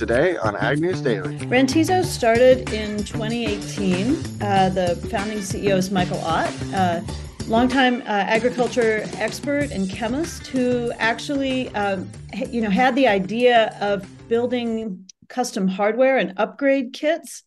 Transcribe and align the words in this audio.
today 0.00 0.34
on 0.38 0.56
Ag 0.56 0.80
News 0.80 1.02
Daily. 1.02 1.36
Rantizo 1.40 2.02
started 2.02 2.72
in 2.72 3.04
2018. 3.04 4.16
Uh, 4.40 4.70
the 4.70 4.96
founding 5.10 5.40
CEO 5.40 5.76
is 5.76 5.90
Michael 5.90 6.16
Ott, 6.20 6.50
uh, 6.72 7.02
longtime 7.48 8.00
uh, 8.00 8.04
agriculture 8.06 9.06
expert 9.18 9.70
and 9.70 9.90
chemist 9.90 10.46
who 10.46 10.90
actually, 10.92 11.68
um, 11.74 12.10
you 12.48 12.62
know, 12.62 12.70
had 12.70 12.96
the 12.96 13.06
idea 13.06 13.76
of 13.78 14.08
building 14.26 15.06
custom 15.28 15.68
hardware 15.68 16.16
and 16.16 16.32
upgrade 16.38 16.94
kits. 16.94 17.42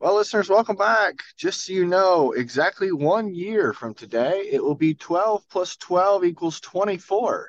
Well, 0.00 0.14
listeners, 0.14 0.48
welcome 0.48 0.76
back. 0.76 1.16
Just 1.36 1.66
so 1.66 1.74
you 1.74 1.84
know, 1.84 2.32
exactly 2.32 2.92
one 2.92 3.34
year 3.34 3.74
from 3.74 3.92
today, 3.92 4.48
it 4.50 4.64
will 4.64 4.74
be 4.74 4.94
12 4.94 5.42
plus 5.50 5.76
12 5.76 6.24
equals 6.24 6.60
24. 6.60 7.46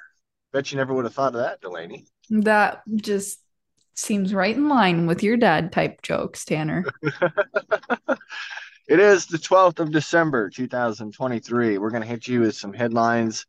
Bet 0.52 0.74
you 0.74 0.78
never 0.78 0.94
would 0.94 1.06
have 1.06 1.14
thought 1.14 1.36
of 1.36 1.40
that, 1.40 1.62
Delaney. 1.62 2.06
That 2.30 2.82
just 2.98 3.40
seems 4.00 4.34
right 4.34 4.56
in 4.56 4.70
line 4.70 5.06
with 5.06 5.24
your 5.24 5.38
dad 5.38 5.72
type 5.72 6.02
jokes, 6.02 6.46
Tanner. 6.46 6.86
it 8.88 9.00
is 9.00 9.26
the 9.26 9.38
12th 9.38 9.80
of 9.80 9.92
December, 9.92 10.50
2023. 10.50 11.78
We're 11.78 11.90
going 11.90 12.02
to 12.02 12.08
hit 12.08 12.28
you 12.28 12.42
with 12.42 12.56
some 12.56 12.74
headlines 12.74 13.46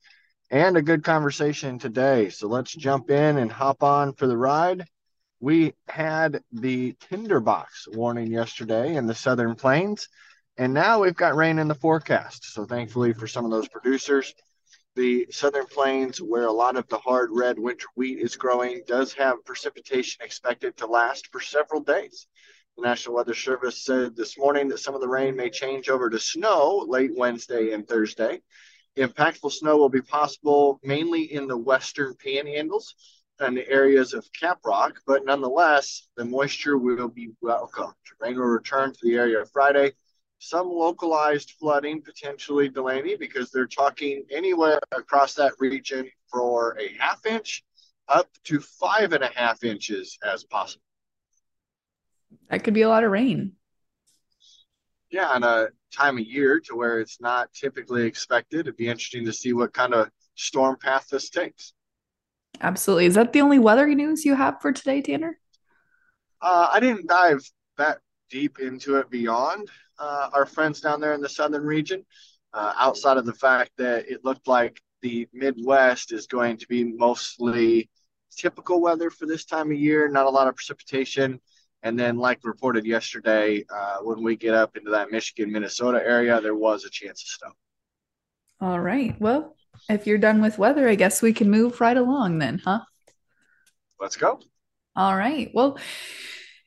and 0.51 0.77
a 0.77 0.83
good 0.83 1.05
conversation 1.05 1.79
today. 1.79 2.29
So 2.29 2.49
let's 2.49 2.75
jump 2.75 3.11
in 3.11 3.39
and 3.39 3.51
hop 3.51 3.83
on 3.83 4.15
for 4.15 4.27
the 4.27 4.37
ride. 4.37 4.87
We 5.39 5.75
had 5.89 6.43
the 6.53 6.95
tinderbox 7.09 7.89
warning 7.89 8.31
yesterday 8.31 8.97
in 8.97 9.07
the 9.07 9.15
southern 9.15 9.55
plains, 9.55 10.09
and 10.59 10.75
now 10.75 11.01
we've 11.01 11.15
got 11.15 11.37
rain 11.37 11.59
in 11.59 11.69
the 11.69 11.75
forecast. 11.75 12.53
So 12.53 12.67
thankfully 12.67 13.15
for 13.15 13.27
some 13.27 13.45
of 13.45 13.51
those 13.51 13.69
producers, 13.69 14.35
the 15.01 15.27
southern 15.31 15.65
plains, 15.65 16.21
where 16.21 16.45
a 16.45 16.53
lot 16.53 16.77
of 16.77 16.87
the 16.89 16.99
hard 16.99 17.31
red 17.33 17.59
winter 17.59 17.87
wheat 17.95 18.19
is 18.19 18.37
growing, 18.37 18.83
does 18.87 19.15
have 19.15 19.43
precipitation 19.47 20.23
expected 20.23 20.77
to 20.77 20.87
last 20.87 21.29
for 21.33 21.41
several 21.41 21.81
days. 21.81 22.27
The 22.77 22.83
National 22.83 23.15
Weather 23.15 23.33
Service 23.33 23.83
said 23.83 24.15
this 24.15 24.37
morning 24.37 24.69
that 24.69 24.81
some 24.81 24.95
of 24.95 25.01
the 25.01 25.09
rain 25.09 25.35
may 25.35 25.49
change 25.49 25.89
over 25.89 26.11
to 26.11 26.19
snow 26.19 26.85
late 26.87 27.13
Wednesday 27.17 27.73
and 27.73 27.89
Thursday. 27.89 28.43
Impactful 28.99 29.53
snow 29.53 29.79
will 29.79 29.89
be 29.89 30.03
possible 30.03 30.79
mainly 30.83 31.33
in 31.33 31.47
the 31.47 31.57
western 31.57 32.13
panhandles 32.23 32.93
and 33.39 33.57
the 33.57 33.67
areas 33.71 34.13
of 34.13 34.29
Caprock, 34.39 34.97
but 35.07 35.25
nonetheless, 35.25 36.09
the 36.19 36.27
moisture 36.27 36.77
will 36.77 37.09
be 37.09 37.31
welcome. 37.41 37.95
Rain 38.21 38.37
will 38.37 38.45
return 38.45 38.93
to 38.93 38.99
the 39.03 39.15
area 39.15 39.47
Friday 39.47 39.93
some 40.41 40.69
localized 40.69 41.53
flooding 41.61 42.01
potentially 42.01 42.69
Delaney 42.69 43.15
because 43.15 43.51
they're 43.51 43.67
talking 43.67 44.25
anywhere 44.31 44.81
across 44.91 45.35
that 45.35 45.53
region 45.59 46.11
for 46.31 46.77
a 46.81 46.97
half 46.99 47.25
inch 47.27 47.63
up 48.09 48.27
to 48.45 48.59
five 48.59 49.13
and 49.13 49.23
a 49.23 49.31
half 49.35 49.63
inches 49.63 50.19
as 50.27 50.43
possible. 50.43 50.83
That 52.49 52.65
could 52.65 52.75
be 52.75 52.83
a 52.83 52.89
lot 52.89 53.05
of 53.05 53.11
rain. 53.11 53.53
Yeah, 55.11 55.29
on 55.29 55.43
a 55.43 55.69
time 55.95 56.17
of 56.17 56.25
year 56.25 56.59
to 56.61 56.75
where 56.75 57.01
it's 57.01 57.21
not 57.21 57.53
typically 57.53 58.07
expected. 58.07 58.61
It'd 58.61 58.77
be 58.77 58.89
interesting 58.89 59.27
to 59.27 59.33
see 59.33 59.53
what 59.53 59.75
kind 59.75 59.93
of 59.93 60.09
storm 60.37 60.77
path 60.81 61.09
this 61.11 61.29
takes. 61.29 61.75
Absolutely. 62.63 63.07
Is 63.07 63.15
that 63.15 63.35
the 63.35 63.43
only 63.43 63.59
weather 63.59 63.87
news 63.89 64.25
you 64.25 64.35
have 64.35 64.63
for 64.63 64.73
today, 64.73 65.03
Tanner? 65.03 65.39
Uh, 66.41 66.71
I 66.73 66.81
didn't 66.81 67.09
dive 67.09 67.41
that 67.77 67.99
deep 68.31 68.59
into 68.59 68.97
it 68.97 69.11
beyond 69.11 69.69
uh, 69.99 70.31
our 70.33 70.47
friends 70.47 70.81
down 70.81 71.01
there 71.01 71.13
in 71.13 71.21
the 71.21 71.29
southern 71.29 71.65
region, 71.65 72.05
uh, 72.55 72.73
outside 72.79 73.17
of 73.17 73.27
the 73.27 73.35
fact 73.35 73.71
that 73.77 74.09
it 74.11 74.25
looked 74.25 74.49
like 74.49 74.81
the 75.03 75.29
Midwest 75.33 76.13
is 76.13 76.27
going 76.27 76.57
to 76.59 76.67
be 76.69 76.85
mostly 76.85 77.91
typical 78.37 78.81
weather 78.81 79.11
for 79.11 79.27
this 79.27 79.45
time 79.45 79.71
of 79.71 79.79
year, 79.79 80.09
not 80.09 80.27
a 80.27 80.31
lot 80.31 80.49
of 80.49 80.57
precipitation. 80.57 81.41
And 81.83 81.99
then, 81.99 82.19
like 82.19 82.41
reported 82.45 82.85
yesterday, 82.85 83.65
uh, 83.75 83.99
when 84.03 84.23
we 84.23 84.37
get 84.37 84.53
up 84.53 84.77
into 84.77 84.91
that 84.91 85.11
Michigan, 85.11 85.51
Minnesota 85.51 85.99
area, 86.05 86.39
there 86.41 86.55
was 86.55 86.85
a 86.85 86.91
chance 86.91 87.23
of 87.23 87.29
snow. 87.29 87.53
All 88.61 88.81
right. 88.81 89.19
Well, 89.19 89.57
if 89.89 90.07
you're 90.07 90.19
done 90.19 90.43
with 90.43 90.59
weather, 90.59 90.87
I 90.89 90.95
guess 90.95 91.23
we 91.23 91.33
can 91.33 91.51
move 91.51 91.81
right 91.81 91.97
along 91.97 92.39
then, 92.39 92.61
huh? 92.63 92.81
Let's 93.99 94.17
go. 94.17 94.41
All 94.95 95.17
right. 95.17 95.51
Well, 95.55 95.79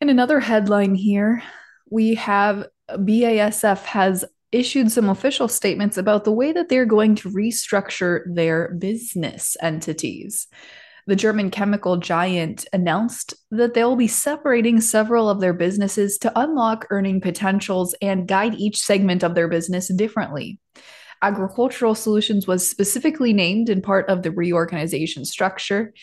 in 0.01 0.09
another 0.09 0.39
headline 0.39 0.95
here, 0.95 1.43
we 1.89 2.15
have 2.15 2.67
uh, 2.89 2.97
BASF 2.97 3.83
has 3.85 4.25
issued 4.51 4.91
some 4.91 5.09
official 5.09 5.47
statements 5.47 5.97
about 5.97 6.23
the 6.23 6.31
way 6.31 6.51
that 6.51 6.69
they're 6.69 6.85
going 6.85 7.15
to 7.15 7.29
restructure 7.29 8.21
their 8.27 8.73
business 8.75 9.57
entities. 9.61 10.47
The 11.05 11.15
German 11.15 11.51
chemical 11.51 11.97
giant 11.97 12.65
announced 12.71 13.33
that 13.51 13.73
they'll 13.73 13.97
be 13.97 14.07
separating 14.07 14.79
several 14.79 15.29
of 15.29 15.41
their 15.41 15.53
businesses 15.53 16.17
to 16.19 16.39
unlock 16.39 16.87
earning 16.91 17.19
potentials 17.19 17.93
and 18.01 18.27
guide 18.27 18.53
each 18.55 18.77
segment 18.77 19.23
of 19.23 19.35
their 19.35 19.49
business 19.49 19.93
differently. 19.93 20.59
Agricultural 21.23 21.95
Solutions 21.95 22.45
was 22.45 22.69
specifically 22.69 23.33
named 23.33 23.69
in 23.69 23.81
part 23.81 24.07
of 24.09 24.21
the 24.21 24.31
reorganization 24.31 25.25
structure, 25.25 25.93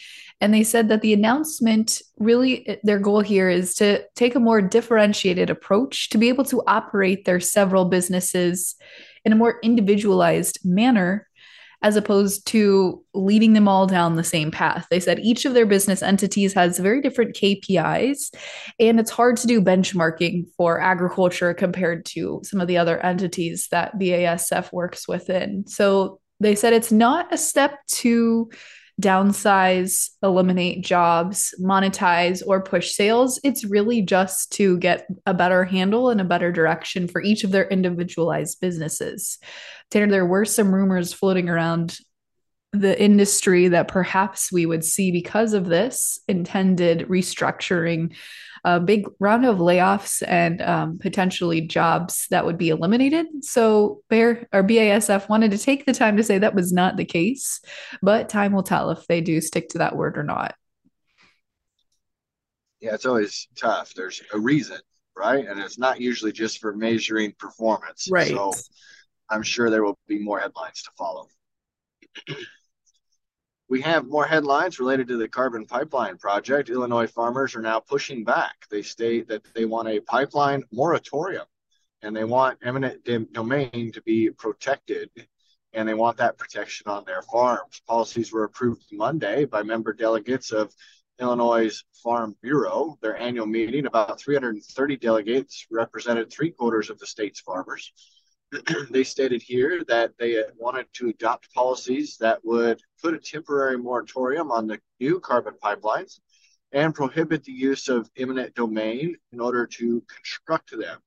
and 0.41 0.54
they 0.54 0.64
said 0.64 0.88
that 0.88 1.03
the 1.03 1.12
announcement 1.12 2.00
really, 2.19 2.81
their 2.82 2.98
goal 2.98 3.20
here 3.20 3.50
is 3.50 3.75
to 3.75 4.03
take 4.16 4.34
a 4.34 4.41
more 4.41 4.62
differentiated 4.62 5.50
approach 5.50 6.08
to 6.08 6.19
be 6.19 6.28
able 6.28 6.44
to 6.47 6.62
operate 6.66 7.26
their 7.26 7.41
several 7.41 7.84
businesses 7.84 8.75
in 9.25 9.32
a 9.32 9.36
more 9.36 9.60
individualized 9.62 10.58
manner, 10.64 11.28
as 11.83 11.97
opposed 11.97 12.47
to 12.49 13.03
leading 13.15 13.55
them 13.55 13.67
all 13.67 13.87
down 13.87 14.17
the 14.17 14.25
same 14.25 14.51
path. 14.51 14.87
They 14.91 15.01
said 15.01 15.19
each 15.21 15.45
of 15.45 15.55
their 15.55 15.67
business 15.67 16.03
entities 16.03 16.53
has 16.55 16.79
very 16.79 17.01
different 17.01 17.35
KPIs, 17.35 18.35
and 18.79 19.01
it's 19.01 19.11
hard 19.11 19.37
to 19.39 19.47
do 19.47 19.63
benchmarking 19.63 20.47
for 20.57 20.81
agriculture 20.81 21.55
compared 21.55 22.05
to 22.07 22.41
some 22.45 22.61
of 22.61 22.69
the 22.69 22.79
other 22.79 22.99
entities 22.99 23.69
that 23.71 23.99
BASF 23.99 24.73
works 24.73 25.09
within. 25.09 25.67
So 25.67 26.21
they 26.39 26.55
said 26.55 26.73
it's 26.73 26.93
not 26.93 27.33
a 27.33 27.39
step 27.39 27.79
to 27.87 28.51
downsize, 29.00 30.11
eliminate 30.22 30.84
jobs, 30.84 31.55
monetize, 31.61 32.43
or 32.47 32.62
push 32.62 32.93
sales. 32.93 33.41
It's 33.43 33.65
really 33.65 34.03
just 34.03 34.53
to 34.53 34.78
get 34.78 35.06
a 35.27 35.34
better 35.34 35.65
handle 35.65 36.11
and 36.11 36.21
a 36.21 36.25
better 36.25 36.53
direction 36.53 37.09
for 37.09 37.22
each 37.22 37.44
of 37.44 37.50
their 37.50 37.69
individualized 37.69 38.61
businesses. 38.61 39.38
Tanner, 39.91 40.09
there 40.09 40.27
were 40.27 40.44
some 40.44 40.75
rumors 40.75 41.12
floating 41.12 41.49
around 41.49 41.99
the 42.72 43.00
industry 43.03 43.69
that 43.69 43.88
perhaps 43.88 44.53
we 44.53 44.64
would 44.64 44.84
see 44.84 45.10
because 45.10 45.54
of 45.54 45.66
this 45.66 46.20
intended 46.28 47.08
restructuring 47.08 48.14
a 48.64 48.78
big 48.78 49.06
round 49.19 49.47
of 49.47 49.58
layoffs 49.58 50.22
and 50.26 50.60
um, 50.60 50.98
potentially 50.98 51.62
jobs 51.62 52.26
that 52.31 52.44
would 52.44 52.58
be 52.58 52.69
eliminated. 52.69 53.26
So 53.42 54.03
Bayer 54.08 54.47
or 54.53 54.62
BASF 54.62 55.28
wanted 55.28 55.53
to 55.53 55.58
take 55.58 55.86
the 55.86 55.94
time 55.94 56.16
to 56.19 56.22
say 56.22 56.38
that 56.38 56.54
was 56.54 56.72
not 56.72 56.97
the 56.97 57.04
case, 57.04 57.60
but 58.03 58.28
time 58.28 58.53
will 58.53 58.62
tell 58.62 58.91
if 58.91 59.06
they 59.06 59.20
do 59.20 59.41
stick 59.41 59.70
to 59.70 59.78
that 59.78 59.97
word 59.97 60.19
or 60.19 60.25
not. 60.25 60.54
Yeah, 62.81 62.94
it's 62.94 63.06
always 63.06 63.48
tough. 63.56 63.94
There's 63.94 64.22
a 64.32 64.38
reason, 64.38 64.78
right? 65.16 65.47
And 65.47 65.58
it's 65.60 65.78
not 65.78 66.00
usually 66.00 66.32
just 66.32 66.60
for 66.60 66.75
measuring 66.75 67.32
performance. 67.38 68.08
Right. 68.10 68.28
So 68.28 68.52
I'm 69.28 69.42
sure 69.42 69.70
there 69.70 69.84
will 69.84 69.98
be 70.06 70.19
more 70.19 70.38
headlines 70.38 70.82
to 70.82 70.91
follow. 70.98 71.28
We 73.70 73.82
have 73.82 74.08
more 74.08 74.26
headlines 74.26 74.81
related 74.81 75.06
to 75.08 75.16
the 75.16 75.28
carbon 75.28 75.64
pipeline 75.64 76.19
project. 76.19 76.70
Illinois 76.70 77.06
farmers 77.06 77.54
are 77.54 77.62
now 77.62 77.78
pushing 77.78 78.25
back. 78.25 78.66
They 78.69 78.82
state 78.82 79.28
that 79.28 79.44
they 79.54 79.64
want 79.64 79.86
a 79.86 80.00
pipeline 80.00 80.64
moratorium 80.72 81.47
and 82.03 82.14
they 82.16 82.25
want 82.25 82.58
eminent 82.64 83.04
domain 83.32 83.92
to 83.92 84.03
be 84.03 84.28
protected 84.31 85.08
and 85.72 85.88
they 85.88 85.94
want 85.94 86.17
that 86.17 86.37
protection 86.37 86.90
on 86.90 87.05
their 87.05 87.22
farms. 87.22 87.81
Policies 87.87 88.32
were 88.32 88.43
approved 88.43 88.82
Monday 88.90 89.44
by 89.44 89.62
member 89.62 89.93
delegates 89.93 90.50
of 90.50 90.75
Illinois 91.20 91.81
Farm 92.02 92.34
Bureau. 92.43 92.99
Their 93.00 93.16
annual 93.16 93.46
meeting, 93.46 93.87
about 93.87 94.20
330 94.20 94.96
delegates 94.96 95.69
represented 95.70 96.28
three 96.28 96.50
quarters 96.50 96.90
of 96.90 96.99
the 96.99 97.06
state's 97.06 97.38
farmers. 97.38 97.93
they 98.91 99.05
stated 99.05 99.43
here 99.43 99.85
that 99.87 100.12
they 100.19 100.43
wanted 100.56 100.87
to 100.94 101.08
adopt 101.08 101.52
policies 101.55 102.17
that 102.19 102.44
would 102.44 102.81
put 103.02 103.14
a 103.14 103.19
temporary 103.19 103.79
moratorium 103.79 104.50
on 104.50 104.67
the 104.67 104.79
new 104.99 105.20
carbon 105.20 105.55
pipelines 105.62 106.19
and 106.73 106.94
prohibit 106.94 107.44
the 107.44 107.52
use 107.52 107.88
of 107.88 108.11
eminent 108.17 108.55
domain 108.55 109.17
in 109.32 109.41
order 109.41 109.67
to 109.67 110.02
construct 110.08 110.70
them. 110.70 110.99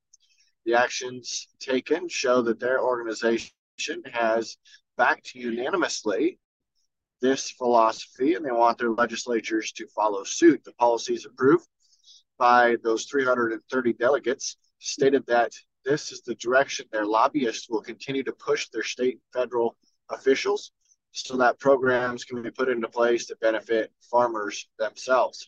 The 0.66 0.76
actions 0.76 1.48
taken 1.60 2.08
show 2.08 2.42
that 2.44 2.60
their 2.60 2.82
organization 2.82 3.52
has 4.12 4.58
backed 4.98 5.36
unanimously 5.36 6.40
this 7.22 7.52
philosophy 7.52 8.36
and 8.36 8.46
they 8.46 8.52
want 8.52 8.78
their 8.78 8.92
legislatures 8.92 9.72
to 9.74 9.88
follow 9.88 10.24
suit. 10.24 10.64
The 10.64 10.74
policies 10.74 11.26
approved 11.26 11.68
by 12.38 12.78
those 12.84 13.06
330 13.06 13.94
delegates 13.94 14.58
stated 14.80 15.26
that 15.28 15.54
this 15.86 16.12
is 16.12 16.22
the 16.22 16.36
direction 16.36 16.86
their 16.92 17.06
lobbyists 17.06 17.70
will 17.70 17.82
continue 17.82 18.24
to 18.24 18.32
push 18.34 18.70
their 18.70 18.84
state 18.84 19.16
and 19.16 19.42
federal 19.42 19.76
officials 20.10 20.72
so 21.12 21.38
that 21.38 21.60
programs 21.60 22.24
can 22.24 22.42
be 22.42 22.52
put 22.52 22.70
into 22.70 22.88
place 22.88 23.28
to 23.28 23.36
benefit 23.42 23.92
farmers 24.10 24.68
themselves. 24.80 25.48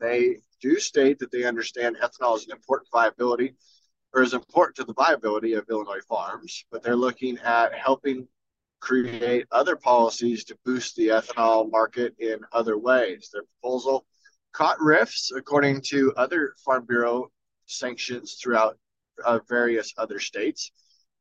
They 0.00 0.36
do 0.60 0.78
state 0.78 1.18
that 1.18 1.30
they 1.30 1.44
understand 1.44 1.96
ethanol 2.02 2.36
is 2.36 2.46
an 2.46 2.52
important 2.52 2.88
viability 2.92 3.54
or 4.12 4.22
is 4.22 4.34
important 4.34 4.76
to 4.76 4.84
the 4.84 4.94
viability 4.94 5.54
of 5.54 5.66
Illinois 5.70 6.02
farms, 6.08 6.64
but 6.70 6.82
they're 6.82 6.96
looking 6.96 7.38
at 7.38 7.74
helping 7.74 8.26
create 8.80 9.46
other 9.52 9.76
policies 9.76 10.44
to 10.44 10.58
boost 10.64 10.96
the 10.96 11.08
ethanol 11.08 11.70
market 11.70 12.14
in 12.18 12.40
other 12.52 12.78
ways. 12.78 13.30
Their 13.32 13.42
proposal 13.42 14.06
caught 14.52 14.80
rifts, 14.80 15.30
according 15.34 15.82
to 15.88 16.12
other 16.16 16.54
Farm 16.64 16.86
Bureau 16.86 17.30
sanctions 17.66 18.34
throughout 18.34 18.76
uh, 19.24 19.40
various 19.48 19.92
other 19.96 20.18
states. 20.18 20.72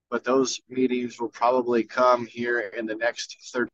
But 0.10 0.24
those 0.24 0.60
meetings 0.70 1.20
will 1.20 1.30
probably 1.30 1.84
come 1.84 2.26
here 2.26 2.60
in 2.60 2.86
the 2.86 2.96
next 2.96 3.38
30 3.54 3.70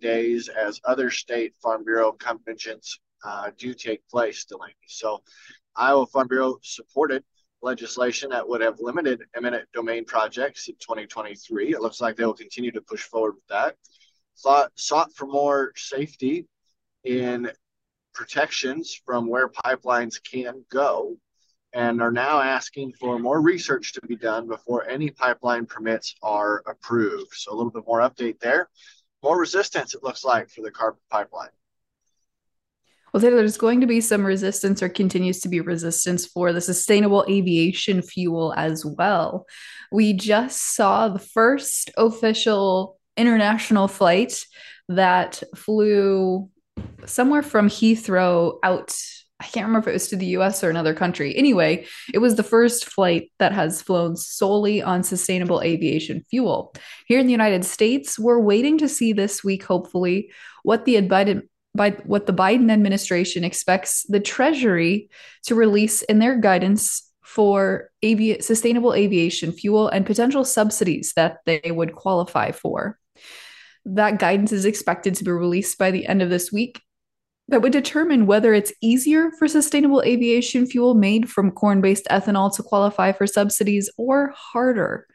days 0.00 0.48
as 0.48 0.80
other 0.84 1.10
state 1.10 1.54
Farm 1.62 1.84
Bureau 1.84 2.12
conventions 2.12 3.00
uh, 3.24 3.50
do 3.56 3.72
take 3.72 4.06
place, 4.08 4.44
Delaney. 4.44 4.74
So 4.86 5.22
Iowa 5.76 6.06
Farm 6.06 6.28
Bureau 6.28 6.58
supported 6.62 7.24
legislation 7.62 8.30
that 8.30 8.46
would 8.46 8.60
have 8.60 8.80
limited 8.80 9.22
eminent 9.36 9.68
domain 9.72 10.04
projects 10.04 10.68
in 10.68 10.74
2023. 10.74 11.72
It 11.72 11.80
looks 11.80 12.00
like 12.00 12.16
they 12.16 12.26
will 12.26 12.34
continue 12.34 12.72
to 12.72 12.80
push 12.82 13.02
forward 13.02 13.36
with 13.36 13.46
that. 13.48 13.76
Thought, 14.42 14.72
sought 14.74 15.14
for 15.14 15.26
more 15.26 15.72
safety 15.76 16.46
in 17.04 17.50
protections 18.12 19.00
from 19.06 19.28
where 19.28 19.48
pipelines 19.48 20.22
can 20.22 20.64
go 20.70 21.16
and 21.72 22.02
are 22.02 22.12
now 22.12 22.40
asking 22.40 22.92
for 22.92 23.18
more 23.18 23.40
research 23.40 23.92
to 23.94 24.00
be 24.02 24.16
done 24.16 24.46
before 24.46 24.88
any 24.88 25.10
pipeline 25.10 25.66
permits 25.66 26.14
are 26.22 26.62
approved. 26.66 27.32
So 27.32 27.52
a 27.52 27.56
little 27.56 27.72
bit 27.72 27.84
more 27.86 28.00
update 28.00 28.40
there. 28.40 28.68
More 29.22 29.38
resistance, 29.38 29.94
it 29.94 30.02
looks 30.02 30.24
like, 30.24 30.50
for 30.50 30.62
the 30.62 30.70
carbon 30.70 31.00
pipeline. 31.10 31.50
Well, 33.12 33.20
there's 33.20 33.58
going 33.58 33.82
to 33.82 33.86
be 33.86 34.00
some 34.00 34.24
resistance 34.24 34.82
or 34.82 34.88
continues 34.88 35.40
to 35.40 35.48
be 35.48 35.60
resistance 35.60 36.24
for 36.24 36.52
the 36.52 36.62
sustainable 36.62 37.26
aviation 37.28 38.00
fuel 38.00 38.54
as 38.56 38.86
well. 38.86 39.46
We 39.90 40.14
just 40.14 40.74
saw 40.74 41.08
the 41.08 41.18
first 41.18 41.90
official 41.98 42.98
international 43.16 43.88
flight 43.88 44.42
that 44.88 45.42
flew 45.54 46.48
somewhere 47.04 47.42
from 47.42 47.68
Heathrow 47.68 48.58
out. 48.62 48.96
I 49.42 49.46
can't 49.46 49.66
remember 49.66 49.88
if 49.88 49.92
it 49.92 49.94
was 49.94 50.08
to 50.08 50.16
the 50.16 50.26
US 50.38 50.62
or 50.62 50.70
another 50.70 50.94
country. 50.94 51.36
Anyway, 51.36 51.84
it 52.14 52.18
was 52.18 52.36
the 52.36 52.44
first 52.44 52.84
flight 52.84 53.32
that 53.40 53.52
has 53.52 53.82
flown 53.82 54.16
solely 54.16 54.80
on 54.80 55.02
sustainable 55.02 55.60
aviation 55.62 56.24
fuel. 56.30 56.74
Here 57.06 57.18
in 57.18 57.26
the 57.26 57.32
United 57.32 57.64
States, 57.64 58.18
we're 58.18 58.38
waiting 58.38 58.78
to 58.78 58.88
see 58.88 59.12
this 59.12 59.42
week, 59.42 59.64
hopefully, 59.64 60.30
what 60.62 60.84
the 60.84 60.96
Biden 61.02 61.42
by 61.74 61.90
what 62.04 62.26
the 62.26 62.34
Biden 62.34 62.70
administration 62.70 63.44
expects 63.44 64.04
the 64.08 64.20
Treasury 64.20 65.08
to 65.44 65.54
release 65.54 66.02
in 66.02 66.18
their 66.18 66.36
guidance 66.38 67.10
for 67.22 67.90
avi- 68.04 68.42
sustainable 68.42 68.92
aviation 68.92 69.52
fuel 69.52 69.88
and 69.88 70.04
potential 70.04 70.44
subsidies 70.44 71.14
that 71.16 71.38
they 71.46 71.62
would 71.66 71.94
qualify 71.94 72.52
for. 72.52 72.98
That 73.86 74.18
guidance 74.18 74.52
is 74.52 74.66
expected 74.66 75.14
to 75.16 75.24
be 75.24 75.30
released 75.32 75.78
by 75.78 75.90
the 75.90 76.06
end 76.06 76.20
of 76.22 76.30
this 76.30 76.52
week. 76.52 76.80
That 77.48 77.60
would 77.60 77.72
determine 77.72 78.26
whether 78.26 78.54
it's 78.54 78.72
easier 78.80 79.30
for 79.38 79.46
sustainable 79.46 80.02
aviation 80.02 80.64
fuel 80.64 80.94
made 80.94 81.28
from 81.28 81.50
corn 81.50 81.80
based 81.80 82.06
ethanol 82.10 82.54
to 82.56 82.62
qualify 82.62 83.12
for 83.12 83.26
subsidies 83.26 83.90
or 83.98 84.32
harder. 84.36 85.06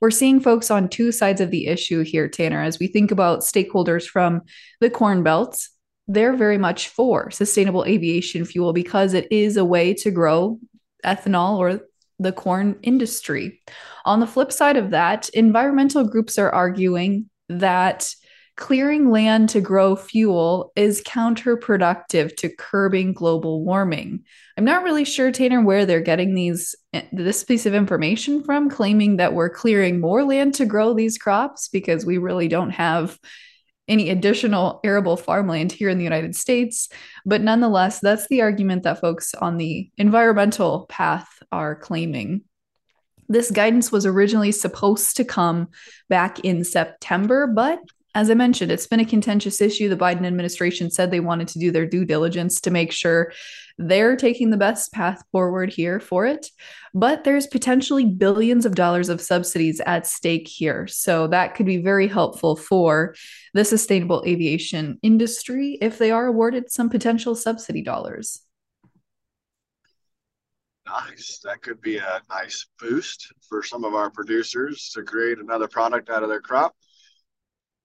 We're 0.00 0.10
seeing 0.10 0.40
folks 0.40 0.70
on 0.70 0.88
two 0.88 1.12
sides 1.12 1.40
of 1.40 1.50
the 1.50 1.66
issue 1.66 2.02
here, 2.02 2.28
Tanner, 2.28 2.62
as 2.62 2.78
we 2.78 2.88
think 2.88 3.10
about 3.10 3.40
stakeholders 3.40 4.06
from 4.06 4.42
the 4.80 4.90
Corn 4.90 5.22
Belt 5.22 5.58
they're 6.06 6.36
very 6.36 6.58
much 6.58 6.88
for 6.88 7.30
sustainable 7.30 7.84
aviation 7.84 8.44
fuel 8.44 8.72
because 8.72 9.14
it 9.14 9.26
is 9.30 9.56
a 9.56 9.64
way 9.64 9.94
to 9.94 10.10
grow 10.10 10.58
ethanol 11.04 11.58
or 11.58 11.80
the 12.18 12.32
corn 12.32 12.78
industry. 12.82 13.60
On 14.04 14.20
the 14.20 14.26
flip 14.26 14.52
side 14.52 14.76
of 14.76 14.90
that, 14.90 15.28
environmental 15.30 16.04
groups 16.04 16.38
are 16.38 16.50
arguing 16.50 17.30
that 17.48 18.14
clearing 18.56 19.10
land 19.10 19.48
to 19.48 19.60
grow 19.60 19.96
fuel 19.96 20.72
is 20.76 21.02
counterproductive 21.02 22.36
to 22.36 22.48
curbing 22.48 23.12
global 23.12 23.64
warming. 23.64 24.24
I'm 24.56 24.64
not 24.64 24.84
really 24.84 25.04
sure, 25.04 25.32
Tanner, 25.32 25.62
where 25.62 25.86
they're 25.86 26.00
getting 26.00 26.34
these 26.34 26.76
eh, 26.92 27.02
this 27.12 27.42
piece 27.42 27.66
of 27.66 27.74
information 27.74 28.44
from, 28.44 28.70
claiming 28.70 29.16
that 29.16 29.34
we're 29.34 29.50
clearing 29.50 30.00
more 30.00 30.24
land 30.24 30.54
to 30.54 30.66
grow 30.66 30.94
these 30.94 31.18
crops 31.18 31.68
because 31.68 32.06
we 32.06 32.18
really 32.18 32.48
don't 32.48 32.70
have 32.70 33.18
any 33.86 34.08
additional 34.10 34.80
arable 34.84 35.16
farmland 35.16 35.70
here 35.72 35.88
in 35.88 35.98
the 35.98 36.04
United 36.04 36.34
States. 36.34 36.88
But 37.26 37.42
nonetheless, 37.42 38.00
that's 38.00 38.28
the 38.28 38.42
argument 38.42 38.84
that 38.84 39.00
folks 39.00 39.34
on 39.34 39.58
the 39.58 39.90
environmental 39.98 40.86
path 40.86 41.28
are 41.52 41.74
claiming. 41.74 42.42
This 43.28 43.50
guidance 43.50 43.90
was 43.90 44.06
originally 44.06 44.52
supposed 44.52 45.16
to 45.16 45.24
come 45.24 45.68
back 46.08 46.40
in 46.40 46.64
September, 46.64 47.46
but 47.46 47.80
as 48.14 48.30
I 48.30 48.34
mentioned, 48.34 48.70
it's 48.70 48.86
been 48.86 49.00
a 49.00 49.04
contentious 49.04 49.60
issue. 49.60 49.88
The 49.88 49.96
Biden 49.96 50.24
administration 50.24 50.90
said 50.90 51.10
they 51.10 51.18
wanted 51.18 51.48
to 51.48 51.58
do 51.58 51.72
their 51.72 51.84
due 51.86 52.04
diligence 52.04 52.60
to 52.60 52.70
make 52.70 52.92
sure 52.92 53.32
they're 53.76 54.14
taking 54.14 54.50
the 54.50 54.56
best 54.56 54.92
path 54.92 55.24
forward 55.32 55.72
here 55.72 55.98
for 55.98 56.24
it. 56.24 56.48
But 56.94 57.24
there's 57.24 57.48
potentially 57.48 58.04
billions 58.04 58.66
of 58.66 58.76
dollars 58.76 59.08
of 59.08 59.20
subsidies 59.20 59.80
at 59.84 60.06
stake 60.06 60.46
here. 60.46 60.86
So 60.86 61.26
that 61.26 61.56
could 61.56 61.66
be 61.66 61.78
very 61.78 62.06
helpful 62.06 62.54
for 62.54 63.16
the 63.52 63.64
sustainable 63.64 64.22
aviation 64.24 65.00
industry 65.02 65.76
if 65.80 65.98
they 65.98 66.12
are 66.12 66.26
awarded 66.26 66.70
some 66.70 66.88
potential 66.88 67.34
subsidy 67.34 67.82
dollars. 67.82 68.42
Nice. 70.86 71.40
That 71.42 71.62
could 71.62 71.80
be 71.80 71.96
a 71.96 72.20
nice 72.30 72.66
boost 72.78 73.32
for 73.48 73.64
some 73.64 73.84
of 73.84 73.94
our 73.94 74.10
producers 74.10 74.90
to 74.94 75.02
create 75.02 75.38
another 75.38 75.66
product 75.66 76.10
out 76.10 76.22
of 76.22 76.28
their 76.28 76.42
crop 76.42 76.76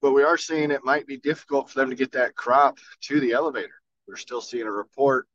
but 0.01 0.11
we 0.11 0.23
are 0.23 0.37
seeing 0.37 0.71
it 0.71 0.83
might 0.83 1.07
be 1.07 1.17
difficult 1.17 1.69
for 1.69 1.79
them 1.79 1.89
to 1.89 1.95
get 1.95 2.11
that 2.13 2.35
crop 2.35 2.77
to 3.01 3.19
the 3.19 3.33
elevator. 3.33 3.81
We're 4.07 4.15
still 4.15 4.41
seeing 4.41 4.67
a 4.67 4.71
report 4.71 5.27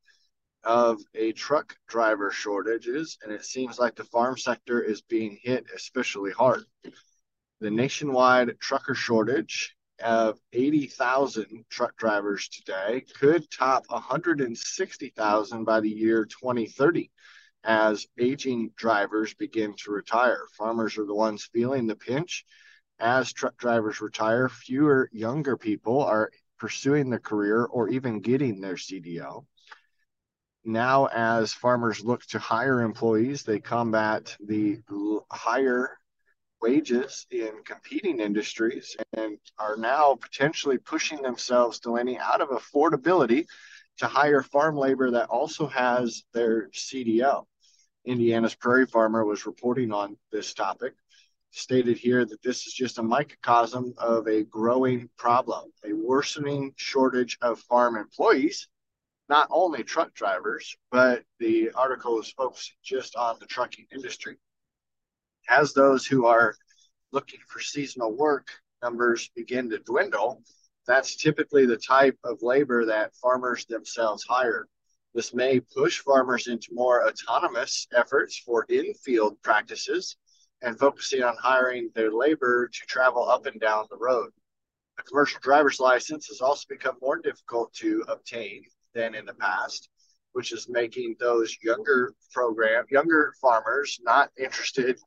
of 0.64 1.00
a 1.14 1.32
truck 1.32 1.76
driver 1.88 2.30
shortages, 2.30 3.18
and 3.22 3.32
it 3.32 3.44
seems 3.44 3.78
like 3.78 3.94
the 3.94 4.04
farm 4.04 4.38
sector 4.38 4.80
is 4.82 5.02
being 5.02 5.38
hit 5.42 5.66
especially 5.74 6.32
hard. 6.32 6.64
The 7.60 7.70
nationwide 7.70 8.58
trucker 8.60 8.94
shortage 8.94 9.74
of 10.02 10.38
80,000 10.52 11.64
truck 11.70 11.96
drivers 11.96 12.48
today 12.48 13.04
could 13.18 13.48
top 13.50 13.84
160,000 13.88 15.64
by 15.64 15.80
the 15.80 15.88
year 15.88 16.24
2030 16.24 17.10
as 17.62 18.06
aging 18.18 18.70
drivers 18.76 19.34
begin 19.34 19.74
to 19.78 19.92
retire. 19.92 20.46
Farmers 20.56 20.98
are 20.98 21.06
the 21.06 21.14
ones 21.14 21.48
feeling 21.52 21.86
the 21.86 21.96
pinch 21.96 22.44
as 22.98 23.32
truck 23.32 23.56
drivers 23.56 24.00
retire, 24.00 24.48
fewer 24.48 25.08
younger 25.12 25.56
people 25.56 26.02
are 26.02 26.30
pursuing 26.58 27.10
the 27.10 27.18
career 27.18 27.64
or 27.64 27.88
even 27.88 28.20
getting 28.20 28.60
their 28.60 28.74
CDL. 28.74 29.44
Now, 30.64 31.06
as 31.06 31.52
farmers 31.52 32.02
look 32.02 32.24
to 32.26 32.38
hire 32.38 32.80
employees, 32.80 33.42
they 33.42 33.60
combat 33.60 34.34
the 34.40 34.80
higher 35.30 35.98
wages 36.62 37.26
in 37.30 37.62
competing 37.66 38.20
industries 38.20 38.96
and 39.12 39.36
are 39.58 39.76
now 39.76 40.14
potentially 40.14 40.78
pushing 40.78 41.20
themselves, 41.20 41.78
to 41.80 41.90
Delaney, 41.90 42.18
out 42.18 42.40
of 42.40 42.48
affordability 42.48 43.46
to 43.98 44.06
hire 44.06 44.42
farm 44.42 44.76
labor 44.76 45.10
that 45.10 45.28
also 45.28 45.66
has 45.66 46.24
their 46.32 46.68
CDL. 46.70 47.44
Indiana's 48.06 48.54
Prairie 48.54 48.86
Farmer 48.86 49.24
was 49.24 49.46
reporting 49.46 49.92
on 49.92 50.16
this 50.32 50.54
topic 50.54 50.94
stated 51.54 51.96
here 51.96 52.24
that 52.24 52.42
this 52.42 52.66
is 52.66 52.72
just 52.72 52.98
a 52.98 53.02
microcosm 53.02 53.94
of 53.98 54.26
a 54.26 54.42
growing 54.44 55.08
problem, 55.16 55.70
a 55.84 55.92
worsening 55.92 56.72
shortage 56.76 57.38
of 57.42 57.60
farm 57.60 57.96
employees, 57.96 58.68
not 59.28 59.46
only 59.50 59.84
truck 59.84 60.12
drivers, 60.14 60.76
but 60.90 61.22
the 61.38 61.70
article 61.72 62.20
is 62.20 62.30
focused 62.32 62.74
just 62.82 63.14
on 63.16 63.36
the 63.38 63.46
trucking 63.46 63.86
industry. 63.92 64.36
As 65.48 65.72
those 65.72 66.06
who 66.06 66.26
are 66.26 66.56
looking 67.12 67.40
for 67.46 67.60
seasonal 67.60 68.16
work 68.16 68.48
numbers 68.82 69.30
begin 69.36 69.70
to 69.70 69.78
dwindle, 69.78 70.42
that's 70.86 71.16
typically 71.16 71.66
the 71.66 71.76
type 71.76 72.18
of 72.24 72.42
labor 72.42 72.84
that 72.84 73.14
farmers 73.14 73.64
themselves 73.66 74.24
hire. 74.24 74.66
This 75.14 75.32
may 75.32 75.60
push 75.60 76.00
farmers 76.00 76.48
into 76.48 76.68
more 76.72 77.08
autonomous 77.08 77.86
efforts 77.94 78.38
for 78.38 78.66
in 78.68 78.92
field 78.94 79.40
practices 79.42 80.16
and 80.64 80.78
focusing 80.78 81.22
on 81.22 81.36
hiring 81.38 81.90
their 81.94 82.10
labor 82.10 82.68
to 82.68 82.86
travel 82.86 83.28
up 83.28 83.46
and 83.46 83.60
down 83.60 83.86
the 83.90 83.98
road. 83.98 84.30
A 84.98 85.02
commercial 85.02 85.38
driver's 85.42 85.78
license 85.78 86.26
has 86.28 86.40
also 86.40 86.64
become 86.68 86.96
more 87.02 87.18
difficult 87.18 87.72
to 87.74 88.02
obtain 88.08 88.62
than 88.94 89.14
in 89.14 89.26
the 89.26 89.34
past, 89.34 89.90
which 90.32 90.52
is 90.52 90.68
making 90.68 91.16
those 91.20 91.56
younger 91.62 92.14
program 92.32 92.84
younger 92.90 93.34
farmers 93.40 94.00
not 94.02 94.30
interested 94.38 94.98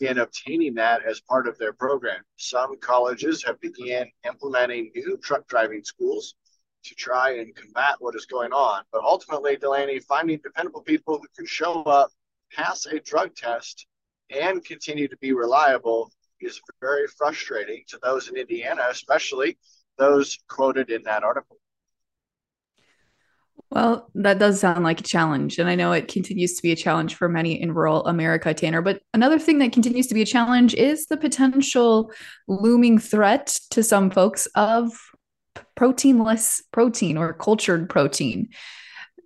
in 0.00 0.18
obtaining 0.18 0.74
that 0.74 1.02
as 1.04 1.20
part 1.20 1.46
of 1.46 1.56
their 1.58 1.72
program. 1.72 2.20
Some 2.36 2.76
colleges 2.80 3.44
have 3.44 3.60
begun 3.60 4.10
implementing 4.26 4.90
new 4.94 5.16
truck 5.18 5.46
driving 5.46 5.84
schools 5.84 6.34
to 6.84 6.94
try 6.94 7.38
and 7.38 7.54
combat 7.54 7.96
what 8.00 8.16
is 8.16 8.26
going 8.26 8.52
on. 8.52 8.82
But 8.92 9.04
ultimately, 9.04 9.56
Delaney, 9.56 10.00
finding 10.00 10.40
dependable 10.42 10.82
people 10.82 11.18
who 11.18 11.28
can 11.36 11.46
show 11.46 11.82
up, 11.84 12.10
pass 12.52 12.86
a 12.86 12.98
drug 13.00 13.34
test, 13.36 13.86
and 14.34 14.64
continue 14.64 15.08
to 15.08 15.16
be 15.18 15.32
reliable 15.32 16.10
is 16.40 16.60
very 16.80 17.06
frustrating 17.06 17.82
to 17.88 17.98
those 18.02 18.28
in 18.28 18.36
Indiana, 18.36 18.82
especially 18.90 19.58
those 19.98 20.38
quoted 20.48 20.90
in 20.90 21.02
that 21.04 21.22
article. 21.22 21.58
Well, 23.70 24.08
that 24.14 24.38
does 24.38 24.60
sound 24.60 24.84
like 24.84 25.00
a 25.00 25.04
challenge. 25.04 25.58
And 25.58 25.68
I 25.68 25.74
know 25.74 25.92
it 25.92 26.06
continues 26.06 26.54
to 26.54 26.62
be 26.62 26.70
a 26.70 26.76
challenge 26.76 27.16
for 27.16 27.28
many 27.28 27.60
in 27.60 27.72
rural 27.72 28.06
America, 28.06 28.54
Tanner. 28.54 28.82
But 28.82 29.00
another 29.12 29.38
thing 29.38 29.58
that 29.58 29.72
continues 29.72 30.06
to 30.08 30.14
be 30.14 30.22
a 30.22 30.26
challenge 30.26 30.74
is 30.74 31.06
the 31.06 31.16
potential 31.16 32.12
looming 32.46 32.98
threat 32.98 33.58
to 33.70 33.82
some 33.82 34.10
folks 34.10 34.46
of 34.54 34.92
proteinless 35.76 36.62
protein 36.72 37.16
or 37.16 37.32
cultured 37.32 37.88
protein. 37.88 38.48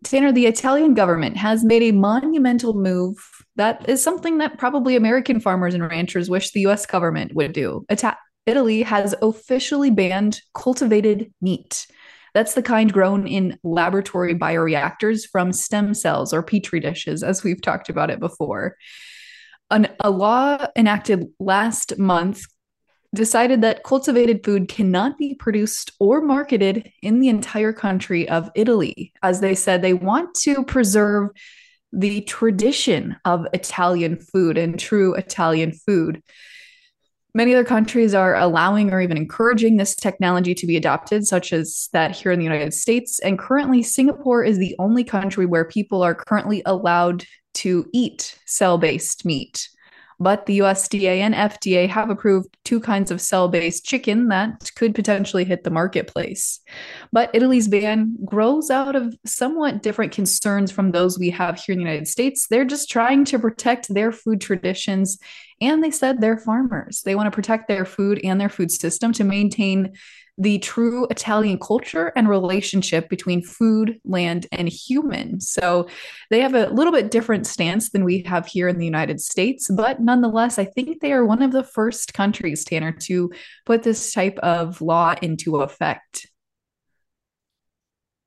Tanner, 0.04 0.32
the 0.32 0.46
Italian 0.46 0.94
government 0.94 1.36
has 1.36 1.64
made 1.64 1.82
a 1.82 1.92
monumental 1.92 2.74
move 2.74 3.16
that 3.56 3.88
is 3.88 4.02
something 4.02 4.38
that 4.38 4.58
probably 4.58 4.96
American 4.96 5.40
farmers 5.40 5.74
and 5.74 5.82
ranchers 5.82 6.30
wish 6.30 6.52
the 6.52 6.66
US 6.66 6.86
government 6.86 7.34
would 7.34 7.52
do. 7.52 7.84
Ita- 7.90 8.16
Italy 8.46 8.82
has 8.82 9.14
officially 9.20 9.90
banned 9.90 10.40
cultivated 10.54 11.32
meat. 11.40 11.86
That's 12.34 12.54
the 12.54 12.62
kind 12.62 12.92
grown 12.92 13.26
in 13.26 13.58
laboratory 13.64 14.34
bioreactors 14.34 15.28
from 15.30 15.52
stem 15.52 15.92
cells 15.92 16.32
or 16.32 16.42
petri 16.42 16.80
dishes, 16.80 17.22
as 17.22 17.42
we've 17.42 17.60
talked 17.60 17.88
about 17.88 18.10
it 18.10 18.20
before. 18.20 18.76
An, 19.70 19.88
a 20.00 20.10
law 20.10 20.66
enacted 20.76 21.26
last 21.38 21.98
month 21.98 22.42
decided 23.14 23.62
that 23.62 23.84
cultivated 23.84 24.44
food 24.44 24.68
cannot 24.68 25.16
be 25.16 25.34
produced 25.34 25.92
or 25.98 26.20
marketed 26.20 26.90
in 27.02 27.20
the 27.20 27.28
entire 27.28 27.72
country 27.72 28.28
of 28.28 28.50
Italy. 28.54 29.12
As 29.22 29.40
they 29.40 29.54
said, 29.54 29.80
they 29.80 29.94
want 29.94 30.34
to 30.42 30.64
preserve 30.64 31.30
the 31.92 32.20
tradition 32.22 33.16
of 33.24 33.46
Italian 33.54 34.18
food 34.18 34.58
and 34.58 34.78
true 34.78 35.14
Italian 35.14 35.72
food. 35.72 36.22
Many 37.34 37.54
other 37.54 37.64
countries 37.64 38.14
are 38.14 38.34
allowing 38.36 38.92
or 38.92 39.00
even 39.00 39.16
encouraging 39.16 39.76
this 39.76 39.94
technology 39.94 40.54
to 40.54 40.66
be 40.66 40.76
adopted, 40.76 41.26
such 41.26 41.52
as 41.52 41.88
that 41.92 42.16
here 42.16 42.32
in 42.32 42.38
the 42.38 42.44
United 42.44 42.74
States. 42.74 43.20
And 43.20 43.38
currently, 43.38 43.82
Singapore 43.82 44.42
is 44.44 44.58
the 44.58 44.74
only 44.78 45.04
country 45.04 45.46
where 45.46 45.64
people 45.64 46.02
are 46.02 46.14
currently 46.14 46.62
allowed 46.66 47.24
to 47.54 47.86
eat 47.92 48.38
cell 48.44 48.76
based 48.76 49.24
meat. 49.24 49.68
But 50.20 50.46
the 50.46 50.58
USDA 50.58 51.18
and 51.18 51.34
FDA 51.34 51.88
have 51.88 52.10
approved 52.10 52.56
two 52.64 52.80
kinds 52.80 53.10
of 53.10 53.20
cell 53.20 53.48
based 53.48 53.84
chicken 53.84 54.28
that 54.28 54.70
could 54.74 54.94
potentially 54.94 55.44
hit 55.44 55.62
the 55.62 55.70
marketplace. 55.70 56.60
But 57.12 57.30
Italy's 57.34 57.68
ban 57.68 58.16
grows 58.24 58.70
out 58.70 58.96
of 58.96 59.16
somewhat 59.24 59.82
different 59.82 60.12
concerns 60.12 60.72
from 60.72 60.90
those 60.90 61.18
we 61.18 61.30
have 61.30 61.60
here 61.60 61.72
in 61.72 61.78
the 61.78 61.84
United 61.84 62.08
States. 62.08 62.48
They're 62.48 62.64
just 62.64 62.90
trying 62.90 63.24
to 63.26 63.38
protect 63.38 63.92
their 63.94 64.10
food 64.10 64.40
traditions. 64.40 65.18
And 65.60 65.82
they 65.82 65.90
said 65.90 66.20
they're 66.20 66.38
farmers. 66.38 67.02
They 67.02 67.14
want 67.14 67.26
to 67.26 67.34
protect 67.34 67.68
their 67.68 67.84
food 67.84 68.20
and 68.24 68.40
their 68.40 68.48
food 68.48 68.70
system 68.70 69.12
to 69.14 69.24
maintain 69.24 69.94
the 70.38 70.58
true 70.60 71.06
Italian 71.10 71.58
culture 71.58 72.12
and 72.14 72.28
relationship 72.28 73.08
between 73.08 73.42
food, 73.42 74.00
land, 74.04 74.46
and 74.52 74.68
human. 74.68 75.40
So 75.40 75.88
they 76.30 76.40
have 76.40 76.54
a 76.54 76.68
little 76.68 76.92
bit 76.92 77.10
different 77.10 77.46
stance 77.46 77.90
than 77.90 78.04
we 78.04 78.22
have 78.22 78.46
here 78.46 78.68
in 78.68 78.78
the 78.78 78.84
United 78.84 79.20
States, 79.20 79.68
but 79.68 80.00
nonetheless, 80.00 80.58
I 80.58 80.64
think 80.64 81.00
they 81.00 81.12
are 81.12 81.24
one 81.24 81.42
of 81.42 81.52
the 81.52 81.64
first 81.64 82.14
countries, 82.14 82.64
Tanner, 82.64 82.92
to 82.92 83.32
put 83.66 83.82
this 83.82 84.12
type 84.12 84.38
of 84.38 84.80
law 84.80 85.14
into 85.20 85.56
effect. 85.56 86.28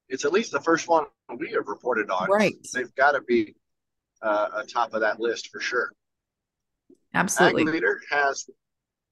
It's 0.10 0.26
at 0.26 0.34
least 0.34 0.52
the 0.52 0.60
first 0.60 0.90
one 0.90 1.06
we 1.40 1.52
have 1.52 1.68
reported 1.68 2.12
on. 2.12 2.30
Right. 2.30 2.56
They've 2.74 2.94
got 2.96 3.14
to 3.14 3.22
be 3.22 3.56
uh, 4.22 4.50
atop 4.58 4.94
of 4.94 5.02
that 5.02 5.22
list 5.22 5.48
for 5.48 5.62
sure. 5.62 5.92
Absolutely. 7.14 7.64
Ag 7.64 7.70
Leader 7.70 8.00
has 8.10 8.46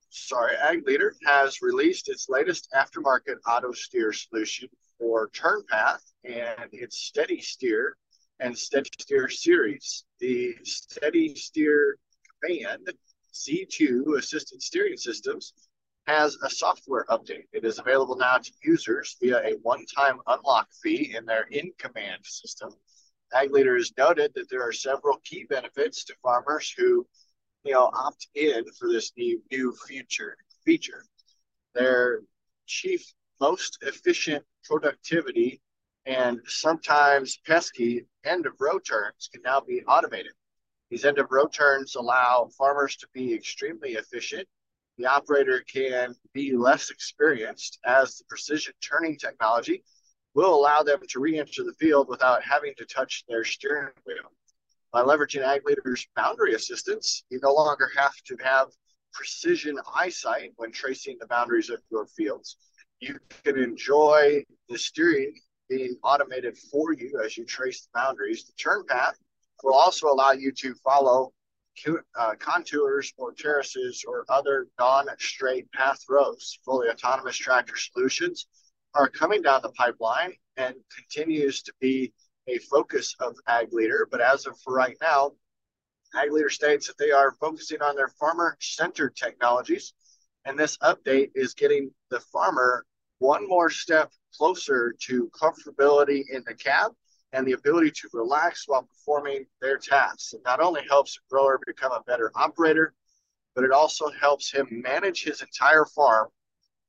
sorry, 0.10 0.56
Ag 0.56 0.86
Leader 0.86 1.16
has 1.26 1.62
released 1.62 2.10
its 2.10 2.30
latest 2.30 2.70
aftermarket 2.76 3.38
auto 3.48 3.72
steer 3.72 4.12
solution 4.12 4.68
for 4.98 5.30
TurnPath 5.30 6.02
and 6.24 6.70
its 6.72 7.02
Steady 7.02 7.42
Steer 7.42 7.96
and 8.40 8.58
Steady 8.58 8.90
Steer 9.00 9.30
series. 9.30 10.06
The 10.20 10.56
Steady 10.64 11.36
Steer 11.36 11.98
Command 12.42 12.92
Z2 13.34 14.18
assisted 14.18 14.62
steering 14.62 14.98
systems 14.98 15.54
has 16.08 16.36
a 16.44 16.50
software 16.50 17.06
update. 17.10 17.46
It 17.54 17.64
is 17.64 17.78
available 17.80 18.16
now 18.16 18.38
to 18.38 18.52
users 18.64 19.16
via 19.22 19.38
a 19.46 19.58
one-time 19.62 20.20
unlock 20.28 20.68
fee 20.82 21.14
in 21.16 21.26
their 21.26 21.44
in-command 21.52 22.22
system. 22.24 22.72
Ag 23.34 23.52
Leader 23.52 23.78
has 23.78 23.94
noted 23.96 24.32
that 24.34 24.50
there 24.50 24.68
are 24.68 24.74
several 24.74 25.20
key 25.24 25.46
benefits 25.48 26.04
to 26.06 26.16
farmers 26.24 26.74
who 26.76 27.06
you 27.64 27.74
know, 27.74 27.90
opt 27.94 28.28
in 28.36 28.64
for 28.78 28.88
this 28.88 29.12
new 29.18 29.42
new 29.52 29.74
feature 29.88 30.38
feature. 30.66 31.04
Their 31.74 32.22
chief 32.66 33.04
most 33.40 33.80
efficient 33.82 34.44
productivity 34.64 35.62
and 36.06 36.40
sometimes 36.48 37.40
pesky 37.46 38.06
end 38.24 38.46
of 38.46 38.54
row 38.60 38.80
turns 38.80 39.30
can 39.32 39.42
now 39.44 39.60
be 39.60 39.84
automated. 39.88 40.34
These 40.90 41.06
end 41.06 41.20
of 41.20 41.32
row 41.32 41.48
turns 41.48 41.96
allow 41.96 42.50
farmers 42.58 42.96
to 42.98 43.08
be 43.14 43.34
extremely 43.34 43.94
efficient. 43.94 44.48
The 44.98 45.06
operator 45.06 45.64
can 45.72 46.16
be 46.34 46.56
less 46.56 46.90
experienced 46.90 47.80
as 47.86 48.18
the 48.18 48.26
precision 48.26 48.74
turning 48.82 49.18
technology 49.18 49.84
will 50.34 50.54
allow 50.54 50.84
them 50.84 51.00
to 51.10 51.20
re 51.20 51.40
enter 51.40 51.64
the 51.64 51.74
field 51.80 52.08
without 52.10 52.44
having 52.44 52.74
to 52.78 52.86
touch 52.86 53.24
their 53.28 53.44
steering 53.44 53.94
wheel. 54.06 54.32
By 54.92 55.04
leveraging 55.04 55.44
Ag 55.44 55.62
Leader's 55.66 56.08
boundary 56.16 56.56
assistance, 56.56 57.24
you 57.30 57.40
no 57.44 57.54
longer 57.54 57.92
have 57.96 58.16
to 58.26 58.38
have 58.44 58.70
precision 59.14 59.78
eyesight 59.96 60.54
when 60.58 60.72
tracing 60.72 61.18
the 61.20 61.28
boundaries 61.28 61.70
of 61.70 61.82
your 61.92 62.08
fields. 62.08 62.58
You 63.00 63.20
can 63.44 63.58
enjoy 63.58 64.44
the 64.68 64.78
steering 64.78 65.34
being 65.70 65.96
automated 66.04 66.58
for 66.58 66.94
you 66.94 67.22
as 67.24 67.38
you 67.38 67.46
trace 67.46 67.82
the 67.82 67.90
boundaries. 67.94 68.46
The 68.46 68.54
turn 68.54 68.84
path 68.88 69.16
will 69.64 69.76
also 69.76 70.08
allow 70.08 70.32
you 70.32 70.52
to 70.54 70.74
follow 70.84 71.34
uh, 71.88 72.34
contours 72.40 73.14
or 73.18 73.34
terraces 73.34 74.04
or 74.08 74.26
other 74.28 74.68
non-straight 74.80 75.72
path 75.72 76.00
rows. 76.10 76.60
Fully 76.66 76.90
autonomous 76.90 77.38
tractor 77.38 77.76
solutions 77.78 78.48
are 78.96 79.08
coming 79.08 79.42
down 79.42 79.62
the 79.62 79.70
pipeline 79.70 80.34
and 80.58 80.76
continues 80.94 81.62
to 81.62 81.74
be 81.80 82.12
a 82.50 82.58
focus 82.60 83.16
of 83.20 83.36
Ag 83.48 83.74
Leader, 83.74 84.08
but 84.12 84.22
as 84.22 84.46
of 84.46 84.58
right 84.68 84.98
now, 85.02 85.32
Ag 86.16 86.32
Leader 86.32 86.50
states 86.50 86.88
that 86.88 86.98
they 86.98 87.12
are 87.12 87.34
focusing 87.40 87.82
on 87.82 87.96
their 87.96 88.10
farmer-centered 88.20 89.16
technologies, 89.16 89.94
and 90.46 90.58
this 90.58 90.78
update 90.80 91.30
is 91.36 91.54
getting 91.54 91.92
the 92.10 92.20
farmer 92.20 92.86
one 93.20 93.48
more 93.48 93.70
step 93.70 94.12
closer 94.36 94.96
to 95.00 95.30
comfortability 95.30 96.24
in 96.32 96.44
the 96.48 96.54
cab 96.54 96.92
and 97.34 97.46
the 97.46 97.52
ability 97.52 97.92
to 97.92 98.10
relax 98.14 98.64
while 98.68 98.84
performing 98.84 99.46
their 99.62 99.78
tasks. 99.78 100.34
It 100.34 100.42
not 100.46 100.60
only 100.60 100.82
helps 100.90 101.16
the 101.16 101.22
grower 101.30 101.60
become 101.66 101.92
a 101.92 102.04
better 102.08 102.32
operator, 102.36 102.94
but 103.56 103.64
it 103.64 103.72
also 103.72 104.10
helps 104.20 104.52
him 104.52 104.68
manage 104.72 105.24
his 105.24 105.42
entire 105.42 105.86
farm 105.86 106.30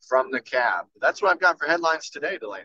from 0.09 0.31
the 0.31 0.41
cab. 0.41 0.87
That's 1.01 1.21
what 1.21 1.31
I've 1.31 1.41
got 1.41 1.59
for 1.59 1.67
headlines 1.67 2.11
today, 2.11 2.39
Delaney. 2.39 2.65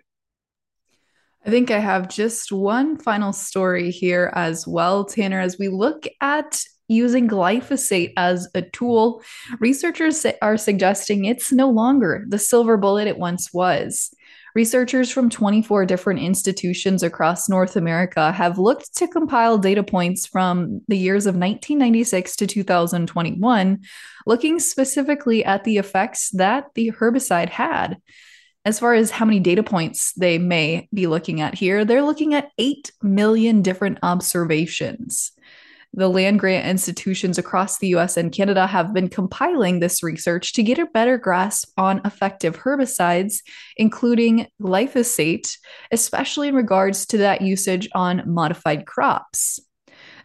I 1.46 1.52
think 1.52 1.70
I 1.70 1.78
have 1.78 2.10
just 2.10 2.52
one 2.52 2.98
final 2.98 3.32
story 3.32 3.92
here 3.92 4.32
as 4.34 4.66
well, 4.66 5.06
Tanner. 5.06 5.40
As 5.40 5.60
we 5.60 5.68
look 5.68 6.08
at 6.20 6.60
using 6.88 7.28
glyphosate 7.28 8.14
as 8.18 8.48
a 8.56 8.64
tool, 8.64 9.22
researchers 9.60 10.26
are 10.42 10.58
suggesting 10.58 11.26
it's 11.26 11.52
no 11.52 11.70
longer 11.70 12.26
the 12.28 12.40
silver 12.40 12.78
bullet 12.78 13.08
it 13.08 13.20
once 13.20 13.54
was. 13.54 14.12
Researchers 14.56 15.12
from 15.12 15.30
24 15.30 15.86
different 15.86 16.22
institutions 16.22 17.04
across 17.04 17.48
North 17.48 17.76
America 17.76 18.32
have 18.32 18.58
looked 18.58 18.96
to 18.98 19.08
compile 19.08 19.60
data 19.60 19.84
points 19.84 20.26
from 20.26 20.82
the 20.88 20.98
years 20.98 21.28
of 21.28 21.36
1996 21.36 22.38
to 22.38 22.48
2021, 22.48 23.80
looking 24.26 24.60
specifically 24.60 25.46
at 25.46 25.64
the 25.64 25.78
effects 25.78 26.32
that 26.32 26.68
the 26.74 26.92
herbicide 26.92 27.50
had 27.50 27.98
as 28.66 28.80
far 28.80 28.96
as 28.96 29.12
how 29.12 29.26
many 29.26 29.40
data 29.40 29.64
points 29.64 30.12
they 30.14 30.40
may 30.40 30.90
be 30.94 31.06
looking 31.08 31.40
at 31.40 31.54
here, 31.54 31.86
they're 31.86 32.02
looking 32.02 32.34
at 32.34 32.50
8 32.58 32.92
million 33.04 33.62
different 33.62 34.00
observations. 34.02 35.32
The 35.94 36.10
land 36.10 36.40
grant 36.40 36.68
institutions 36.68 37.38
across 37.38 37.78
the 37.78 37.88
US 37.96 38.18
and 38.18 38.30
Canada 38.30 38.68
have 38.68 38.94
been 38.94 39.08
compiling 39.08 39.80
this 39.80 40.04
research 40.04 40.52
to 40.54 40.64
get 40.64 40.78
a 40.78 40.88
better 40.88 41.18
grasp 41.18 41.72
on 41.78 42.02
effective 42.04 42.58
herbicides, 42.58 43.38
including 43.78 44.48
glyphosate, 44.62 45.58
especially 45.92 46.50
in 46.50 46.56
regards 46.56 47.06
to 47.08 47.18
that 47.20 47.42
usage 47.42 47.88
on 47.96 48.24
modified 48.26 48.86
crops. 48.86 49.62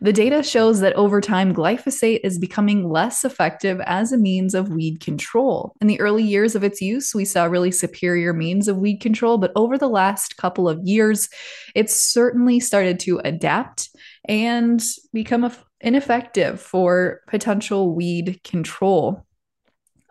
The 0.03 0.13
data 0.15 0.43
shows 0.43 0.81
that 0.81 0.95
over 0.95 1.21
time, 1.21 1.55
glyphosate 1.55 2.21
is 2.25 2.39
becoming 2.39 2.89
less 2.89 3.23
effective 3.23 3.81
as 3.85 4.13
a 4.13 4.19
means 4.19 4.55
of 4.55 4.71
weed 4.71 5.01
control. 5.01 5.75
In 5.83 5.89
the 5.89 6.01
early 6.01 6.23
years 6.23 6.55
of 6.55 6.65
its 6.65 6.81
use, 6.81 7.15
we 7.15 7.27
saw 7.27 7.45
really 7.45 7.71
superior 7.71 8.33
means 8.33 8.67
of 8.67 8.79
weed 8.79 8.99
control, 8.99 9.37
but 9.37 9.53
over 9.57 9.77
the 9.77 9.89
last 9.89 10.39
couple 10.39 10.71
of 10.71 10.81
years, 10.83 11.29
it's 11.75 11.95
certainly 11.95 12.61
started 12.61 12.99
to 13.01 13.21
adapt 13.25 13.91
and 14.25 14.83
become 15.13 15.53
ineffective 15.83 16.61
for 16.61 17.21
potential 17.29 17.95
weed 17.95 18.41
control. 18.43 19.27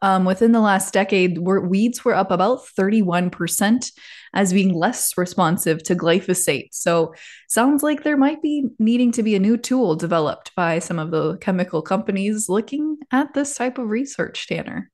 Um, 0.01 0.25
within 0.25 0.51
the 0.51 0.59
last 0.59 0.93
decade, 0.93 1.37
weeds 1.39 2.05
were 2.05 2.15
up 2.15 2.31
about 2.31 2.65
31% 2.65 3.91
as 4.33 4.53
being 4.53 4.73
less 4.73 5.17
responsive 5.17 5.83
to 5.83 5.95
glyphosate. 5.95 6.69
So, 6.71 7.13
sounds 7.47 7.83
like 7.83 8.03
there 8.03 8.17
might 8.17 8.41
be 8.41 8.65
needing 8.79 9.11
to 9.13 9.23
be 9.23 9.35
a 9.35 9.39
new 9.39 9.57
tool 9.57 9.95
developed 9.95 10.51
by 10.55 10.79
some 10.79 10.99
of 10.99 11.11
the 11.11 11.37
chemical 11.37 11.81
companies 11.81 12.47
looking 12.49 12.97
at 13.11 13.33
this 13.33 13.55
type 13.55 13.77
of 13.77 13.89
research, 13.89 14.47
Tanner. 14.47 14.89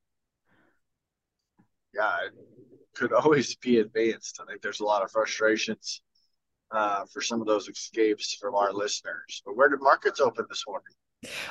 Yeah, 1.93 2.15
it 2.25 2.33
could 2.95 3.13
always 3.23 3.55
be 3.55 3.79
advanced. 3.79 4.39
I 4.41 4.45
think 4.45 4.61
there's 4.61 4.79
a 4.79 4.85
lot 4.85 5.03
of 5.03 5.11
frustrations 5.11 6.01
uh, 6.71 7.05
for 7.11 7.21
some 7.21 7.41
of 7.41 7.47
those 7.47 7.67
escapes 7.67 8.35
from 8.35 8.55
our 8.55 8.73
listeners. 8.73 9.41
But 9.45 9.55
where 9.55 9.69
did 9.69 9.81
markets 9.81 10.19
open 10.19 10.45
this 10.49 10.63
morning? 10.67 10.93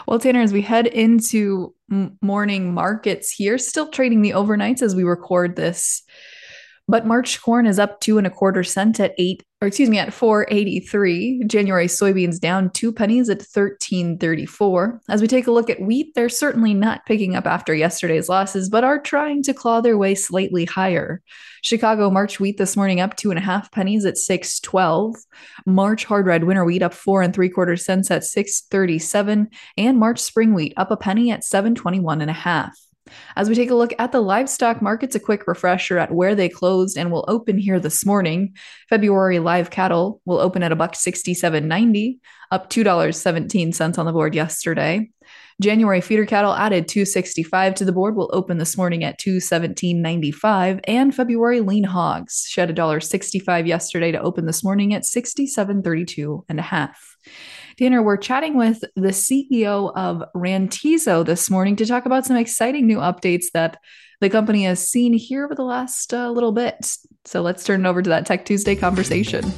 Well, 0.06 0.18
Tanner, 0.18 0.40
as 0.40 0.52
we 0.52 0.62
head 0.62 0.86
into 0.86 1.74
morning 2.20 2.74
markets 2.74 3.30
here, 3.30 3.58
still 3.58 3.88
trading 3.90 4.22
the 4.22 4.30
overnights 4.30 4.82
as 4.82 4.94
we 4.94 5.04
record 5.04 5.56
this. 5.56 6.02
But 6.86 7.06
March 7.06 7.40
corn 7.40 7.66
is 7.66 7.78
up 7.78 8.00
two 8.00 8.18
and 8.18 8.26
a 8.26 8.30
quarter 8.30 8.62
cent 8.62 9.00
at 9.00 9.14
eight, 9.16 9.42
or 9.62 9.68
excuse 9.68 9.88
me, 9.88 9.98
at 9.98 10.12
483. 10.12 11.44
January 11.46 11.86
soybeans 11.86 12.38
down 12.38 12.68
two 12.70 12.92
pennies 12.92 13.30
at 13.30 13.38
1334. 13.38 15.00
As 15.08 15.22
we 15.22 15.26
take 15.26 15.46
a 15.46 15.50
look 15.50 15.70
at 15.70 15.80
wheat, 15.80 16.14
they're 16.14 16.28
certainly 16.28 16.74
not 16.74 17.06
picking 17.06 17.34
up 17.34 17.46
after 17.46 17.74
yesterday's 17.74 18.28
losses, 18.28 18.68
but 18.68 18.84
are 18.84 19.00
trying 19.00 19.42
to 19.44 19.54
claw 19.54 19.80
their 19.80 19.96
way 19.96 20.14
slightly 20.14 20.66
higher. 20.66 21.22
Chicago 21.62 22.10
March 22.10 22.38
wheat 22.38 22.58
this 22.58 22.76
morning 22.76 23.00
up 23.00 23.16
two 23.16 23.30
and 23.30 23.38
a 23.38 23.42
half 23.42 23.72
pennies 23.72 24.04
at 24.04 24.18
612. 24.18 25.16
March 25.64 26.04
hard 26.04 26.26
red 26.26 26.44
winter 26.44 26.66
wheat 26.66 26.82
up 26.82 26.92
four 26.92 27.22
and 27.22 27.32
three 27.32 27.48
quarter 27.48 27.76
cents 27.78 28.10
at 28.10 28.24
637. 28.24 29.48
And 29.78 29.98
March 29.98 30.18
spring 30.18 30.52
wheat 30.52 30.74
up 30.76 30.90
a 30.90 30.98
penny 30.98 31.30
at 31.30 31.44
721 31.44 32.20
and 32.20 32.30
a 32.30 32.34
half. 32.34 32.78
As 33.36 33.48
we 33.48 33.54
take 33.54 33.70
a 33.70 33.74
look 33.74 33.92
at 33.98 34.12
the 34.12 34.20
livestock 34.20 34.80
markets, 34.80 35.14
a 35.14 35.20
quick 35.20 35.46
refresher 35.46 35.98
at 35.98 36.12
where 36.12 36.34
they 36.34 36.48
closed 36.48 36.96
and 36.96 37.10
will 37.10 37.24
open 37.28 37.58
here 37.58 37.80
this 37.80 38.06
morning. 38.06 38.54
February 38.88 39.38
live 39.38 39.70
cattle 39.70 40.20
will 40.24 40.38
open 40.38 40.62
at 40.62 40.72
a 40.72 40.76
buck 40.76 40.94
67.90, 40.94 42.18
up 42.50 42.70
$2.17 42.70 43.98
on 43.98 44.06
the 44.06 44.12
board 44.12 44.34
yesterday. 44.34 45.10
January 45.60 46.00
feeder 46.00 46.26
cattle 46.26 46.52
added 46.52 46.88
265 46.88 47.76
to 47.76 47.84
the 47.84 47.92
board 47.92 48.16
will 48.16 48.30
open 48.32 48.58
this 48.58 48.76
morning 48.76 49.04
at 49.04 49.20
217.95 49.20 50.80
and 50.84 51.14
February 51.14 51.60
lean 51.60 51.84
hogs 51.84 52.44
shed 52.48 52.74
$1.65 52.74 53.66
yesterday 53.66 54.10
to 54.10 54.20
open 54.20 54.46
this 54.46 54.64
morning 54.64 54.94
at 54.94 55.02
67.32 55.02 56.44
and 56.48 56.58
a 56.58 56.62
half. 56.62 57.16
Tanner, 57.76 58.02
we're 58.02 58.16
chatting 58.16 58.56
with 58.56 58.82
the 58.94 59.08
CEO 59.08 59.92
of 59.96 60.22
Rantizo 60.34 61.24
this 61.26 61.50
morning 61.50 61.74
to 61.76 61.86
talk 61.86 62.06
about 62.06 62.24
some 62.24 62.36
exciting 62.36 62.86
new 62.86 62.98
updates 62.98 63.46
that 63.52 63.80
the 64.20 64.30
company 64.30 64.62
has 64.64 64.88
seen 64.88 65.12
here 65.12 65.44
over 65.44 65.56
the 65.56 65.64
last 65.64 66.14
uh, 66.14 66.30
little 66.30 66.52
bit. 66.52 66.96
So 67.24 67.42
let's 67.42 67.64
turn 67.64 67.84
it 67.84 67.88
over 67.88 68.00
to 68.00 68.10
that 68.10 68.26
Tech 68.26 68.44
Tuesday 68.44 68.76
conversation. 68.76 69.52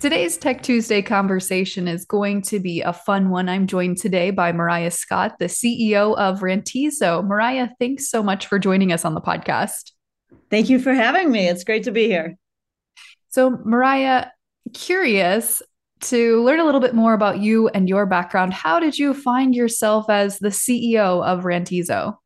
Today's 0.00 0.38
Tech 0.38 0.62
Tuesday 0.62 1.02
conversation 1.02 1.86
is 1.86 2.06
going 2.06 2.40
to 2.44 2.58
be 2.58 2.80
a 2.80 2.90
fun 2.90 3.28
one. 3.28 3.50
I'm 3.50 3.66
joined 3.66 3.98
today 3.98 4.30
by 4.30 4.50
Mariah 4.50 4.92
Scott, 4.92 5.38
the 5.38 5.44
CEO 5.44 6.16
of 6.16 6.40
Rantizo. 6.40 7.22
Mariah, 7.22 7.68
thanks 7.78 8.08
so 8.08 8.22
much 8.22 8.46
for 8.46 8.58
joining 8.58 8.94
us 8.94 9.04
on 9.04 9.12
the 9.12 9.20
podcast. 9.20 9.92
Thank 10.48 10.70
you 10.70 10.78
for 10.78 10.94
having 10.94 11.30
me. 11.30 11.46
It's 11.46 11.64
great 11.64 11.82
to 11.82 11.90
be 11.90 12.06
here. 12.06 12.38
So, 13.28 13.50
Mariah, 13.50 14.28
curious 14.72 15.60
to 16.04 16.42
learn 16.44 16.60
a 16.60 16.64
little 16.64 16.80
bit 16.80 16.94
more 16.94 17.12
about 17.12 17.40
you 17.40 17.68
and 17.68 17.86
your 17.86 18.06
background. 18.06 18.54
How 18.54 18.80
did 18.80 18.98
you 18.98 19.12
find 19.12 19.54
yourself 19.54 20.08
as 20.08 20.38
the 20.38 20.48
CEO 20.48 21.22
of 21.22 21.44
Rantizo? 21.44 22.16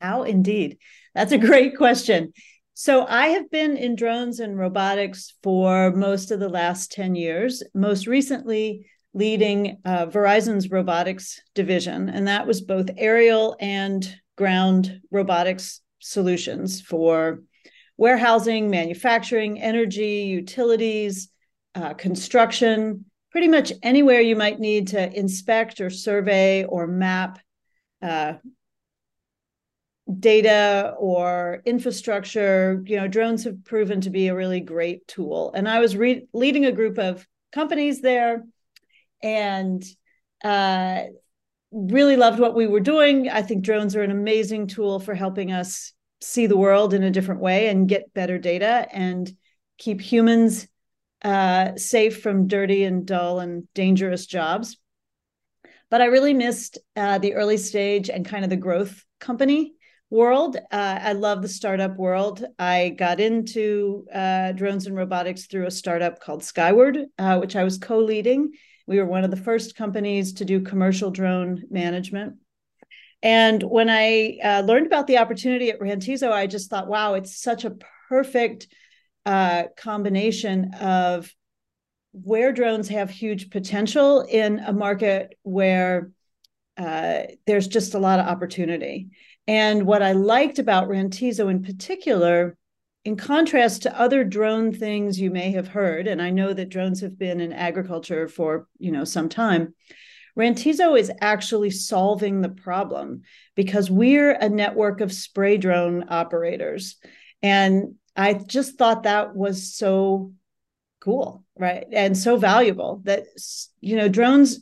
How 0.00 0.22
indeed. 0.22 0.78
That's 1.14 1.32
a 1.32 1.38
great 1.38 1.76
question. 1.76 2.32
So 2.74 3.04
I 3.06 3.28
have 3.28 3.50
been 3.50 3.76
in 3.76 3.94
drones 3.94 4.40
and 4.40 4.58
robotics 4.58 5.34
for 5.42 5.92
most 5.92 6.30
of 6.30 6.40
the 6.40 6.48
last 6.48 6.92
10 6.92 7.14
years, 7.14 7.62
most 7.74 8.06
recently 8.06 8.86
leading 9.12 9.78
uh, 9.84 10.06
Verizon's 10.06 10.70
robotics 10.70 11.40
division. 11.54 12.08
And 12.08 12.28
that 12.28 12.46
was 12.46 12.60
both 12.60 12.90
aerial 12.96 13.56
and 13.60 14.08
ground 14.36 15.00
robotics 15.10 15.80
solutions 15.98 16.80
for 16.80 17.40
warehousing, 17.96 18.70
manufacturing, 18.70 19.60
energy, 19.60 20.22
utilities, 20.22 21.28
uh, 21.74 21.92
construction, 21.94 23.04
pretty 23.30 23.48
much 23.48 23.72
anywhere 23.82 24.20
you 24.20 24.36
might 24.36 24.58
need 24.58 24.88
to 24.88 25.18
inspect 25.18 25.80
or 25.80 25.90
survey 25.90 26.64
or 26.64 26.86
map 26.86 27.38
uh, 28.02 28.34
data 30.18 30.94
or 30.98 31.62
infrastructure, 31.64 32.82
you 32.86 32.96
know, 32.96 33.06
drones 33.06 33.44
have 33.44 33.64
proven 33.64 34.00
to 34.00 34.10
be 34.10 34.28
a 34.28 34.34
really 34.34 34.60
great 34.60 35.06
tool. 35.06 35.52
And 35.54 35.68
I 35.68 35.80
was 35.80 35.96
re- 35.96 36.26
leading 36.32 36.66
a 36.66 36.72
group 36.72 36.98
of 36.98 37.26
companies 37.52 38.00
there 38.00 38.44
and 39.22 39.84
uh, 40.42 41.02
really 41.70 42.16
loved 42.16 42.40
what 42.40 42.54
we 42.54 42.66
were 42.66 42.80
doing. 42.80 43.28
I 43.28 43.42
think 43.42 43.62
drones 43.62 43.94
are 43.94 44.02
an 44.02 44.10
amazing 44.10 44.66
tool 44.66 44.98
for 44.98 45.14
helping 45.14 45.52
us 45.52 45.92
see 46.20 46.46
the 46.46 46.56
world 46.56 46.92
in 46.92 47.02
a 47.02 47.10
different 47.10 47.40
way 47.40 47.68
and 47.68 47.88
get 47.88 48.12
better 48.12 48.38
data 48.38 48.86
and 48.92 49.30
keep 49.78 50.00
humans 50.00 50.66
uh, 51.22 51.76
safe 51.76 52.22
from 52.22 52.48
dirty 52.48 52.84
and 52.84 53.06
dull 53.06 53.40
and 53.40 53.72
dangerous 53.74 54.26
jobs. 54.26 54.76
But 55.90 56.00
I 56.00 56.06
really 56.06 56.34
missed 56.34 56.78
uh, 56.96 57.18
the 57.18 57.34
early 57.34 57.56
stage 57.56 58.10
and 58.10 58.24
kind 58.24 58.44
of 58.44 58.50
the 58.50 58.56
growth 58.56 59.04
company 59.18 59.74
world. 60.10 60.56
Uh, 60.56 60.98
I 61.02 61.12
love 61.12 61.40
the 61.40 61.48
startup 61.48 61.96
world. 61.96 62.44
I 62.58 62.90
got 62.90 63.20
into 63.20 64.06
uh, 64.12 64.52
drones 64.52 64.86
and 64.86 64.96
robotics 64.96 65.46
through 65.46 65.66
a 65.66 65.70
startup 65.70 66.20
called 66.20 66.42
Skyward, 66.42 67.06
uh, 67.18 67.38
which 67.38 67.56
I 67.56 67.64
was 67.64 67.78
co 67.78 67.98
leading. 67.98 68.52
We 68.86 68.98
were 68.98 69.06
one 69.06 69.24
of 69.24 69.30
the 69.30 69.36
first 69.36 69.76
companies 69.76 70.34
to 70.34 70.44
do 70.44 70.60
commercial 70.60 71.10
drone 71.10 71.62
management. 71.70 72.36
And 73.22 73.62
when 73.62 73.88
I 73.88 74.38
uh, 74.42 74.62
learned 74.62 74.86
about 74.86 75.06
the 75.06 75.18
opportunity 75.18 75.70
at 75.70 75.78
Rantizo, 75.78 76.32
I 76.32 76.46
just 76.46 76.70
thought, 76.70 76.88
wow, 76.88 77.14
it's 77.14 77.40
such 77.40 77.64
a 77.64 77.76
perfect 78.08 78.66
uh, 79.26 79.64
combination 79.76 80.74
of 80.74 81.32
where 82.12 82.52
drones 82.52 82.88
have 82.88 83.10
huge 83.10 83.50
potential 83.50 84.22
in 84.22 84.58
a 84.58 84.72
market 84.72 85.38
where 85.42 86.10
uh, 86.76 87.24
there's 87.46 87.68
just 87.68 87.94
a 87.94 87.98
lot 87.98 88.18
of 88.18 88.26
opportunity. 88.26 89.10
And 89.50 89.84
what 89.84 90.00
I 90.00 90.12
liked 90.12 90.60
about 90.60 90.86
Rantizo 90.86 91.50
in 91.50 91.64
particular, 91.64 92.56
in 93.04 93.16
contrast 93.16 93.82
to 93.82 94.00
other 94.00 94.22
drone 94.22 94.72
things 94.72 95.18
you 95.18 95.32
may 95.32 95.50
have 95.50 95.66
heard, 95.66 96.06
and 96.06 96.22
I 96.22 96.30
know 96.30 96.52
that 96.52 96.68
drones 96.68 97.00
have 97.00 97.18
been 97.18 97.40
in 97.40 97.52
agriculture 97.52 98.28
for 98.28 98.68
you 98.78 98.92
know 98.92 99.02
some 99.02 99.28
time, 99.28 99.74
Rantizo 100.38 100.96
is 100.96 101.10
actually 101.20 101.70
solving 101.70 102.42
the 102.42 102.48
problem 102.48 103.22
because 103.56 103.90
we're 103.90 104.30
a 104.30 104.48
network 104.48 105.00
of 105.00 105.12
spray 105.12 105.56
drone 105.56 106.04
operators. 106.08 106.94
And 107.42 107.96
I 108.14 108.34
just 108.34 108.78
thought 108.78 109.02
that 109.02 109.34
was 109.34 109.74
so 109.74 110.32
cool, 111.00 111.44
right? 111.58 111.88
And 111.90 112.16
so 112.16 112.36
valuable 112.36 113.00
that, 113.02 113.24
you 113.80 113.96
know, 113.96 114.06
drones 114.06 114.60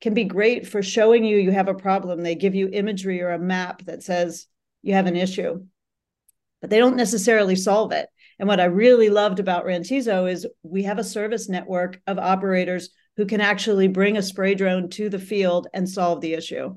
can 0.00 0.14
be 0.14 0.24
great 0.24 0.66
for 0.66 0.82
showing 0.82 1.24
you 1.24 1.36
you 1.36 1.50
have 1.50 1.68
a 1.68 1.74
problem. 1.74 2.22
They 2.22 2.34
give 2.34 2.54
you 2.54 2.68
imagery 2.72 3.20
or 3.22 3.30
a 3.30 3.38
map 3.38 3.84
that 3.84 4.02
says 4.02 4.46
you 4.82 4.94
have 4.94 5.06
an 5.06 5.16
issue, 5.16 5.64
but 6.60 6.70
they 6.70 6.78
don't 6.78 6.96
necessarily 6.96 7.56
solve 7.56 7.92
it. 7.92 8.08
And 8.38 8.48
what 8.48 8.60
I 8.60 8.64
really 8.64 9.10
loved 9.10 9.38
about 9.38 9.66
Rantizo 9.66 10.30
is 10.30 10.46
we 10.62 10.84
have 10.84 10.98
a 10.98 11.04
service 11.04 11.48
network 11.48 12.00
of 12.06 12.18
operators 12.18 12.90
who 13.16 13.26
can 13.26 13.42
actually 13.42 13.88
bring 13.88 14.16
a 14.16 14.22
spray 14.22 14.54
drone 14.54 14.88
to 14.90 15.10
the 15.10 15.18
field 15.18 15.66
and 15.74 15.86
solve 15.86 16.22
the 16.22 16.32
issue. 16.32 16.74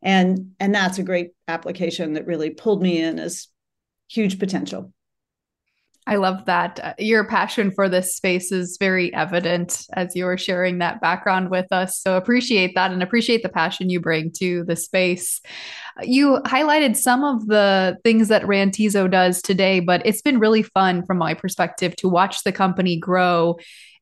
And 0.00 0.52
and 0.58 0.74
that's 0.74 0.98
a 0.98 1.02
great 1.02 1.32
application 1.46 2.14
that 2.14 2.26
really 2.26 2.50
pulled 2.50 2.82
me 2.82 3.00
in 3.02 3.18
as 3.18 3.48
huge 4.08 4.38
potential. 4.38 4.92
I 6.04 6.16
love 6.16 6.46
that. 6.46 6.80
Uh, 6.82 6.94
your 6.98 7.24
passion 7.24 7.70
for 7.70 7.88
this 7.88 8.16
space 8.16 8.50
is 8.50 8.76
very 8.78 9.14
evident 9.14 9.86
as 9.92 10.16
you 10.16 10.26
are 10.26 10.36
sharing 10.36 10.78
that 10.78 11.00
background 11.00 11.48
with 11.48 11.66
us. 11.70 11.98
So 11.98 12.16
appreciate 12.16 12.74
that 12.74 12.90
and 12.90 13.02
appreciate 13.02 13.44
the 13.44 13.48
passion 13.48 13.88
you 13.88 14.00
bring 14.00 14.32
to 14.38 14.64
the 14.64 14.74
space. 14.74 15.40
You 16.02 16.40
highlighted 16.44 16.96
some 16.96 17.22
of 17.22 17.46
the 17.46 17.98
things 18.02 18.28
that 18.28 18.42
Rantizo 18.42 19.08
does 19.08 19.40
today, 19.42 19.78
but 19.78 20.04
it's 20.04 20.22
been 20.22 20.40
really 20.40 20.64
fun 20.64 21.06
from 21.06 21.18
my 21.18 21.34
perspective 21.34 21.94
to 21.96 22.08
watch 22.08 22.42
the 22.42 22.52
company 22.52 22.98
grow 22.98 23.58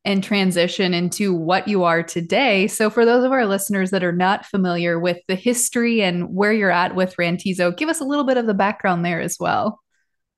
and 0.07 0.25
transition 0.25 0.95
into 0.95 1.35
what 1.35 1.69
you 1.69 1.85
are 1.85 2.03
today. 2.03 2.67
So, 2.67 2.89
for 2.89 3.05
those 3.05 3.25
of 3.25 3.33
our 3.33 3.45
listeners 3.45 3.91
that 3.91 4.03
are 4.03 4.13
not 4.13 4.47
familiar 4.47 4.99
with 4.99 5.19
the 5.29 5.35
history 5.35 6.01
and 6.01 6.35
where 6.35 6.53
you're 6.55 6.71
at 6.71 6.95
with 6.95 7.17
Rantizo, 7.17 7.77
give 7.77 7.91
us 7.91 8.01
a 8.01 8.05
little 8.05 8.25
bit 8.25 8.39
of 8.39 8.47
the 8.47 8.55
background 8.55 9.05
there 9.05 9.21
as 9.21 9.37
well. 9.39 9.81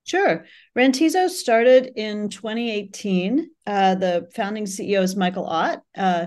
Sure. 0.04 0.44
Rantizo 0.76 1.28
started 1.28 1.92
in 1.94 2.28
2018. 2.28 3.50
Uh, 3.66 3.94
the 3.94 4.28
founding 4.34 4.64
CEO 4.64 5.02
is 5.02 5.14
Michael 5.14 5.46
Ott, 5.46 5.80
uh, 5.96 6.26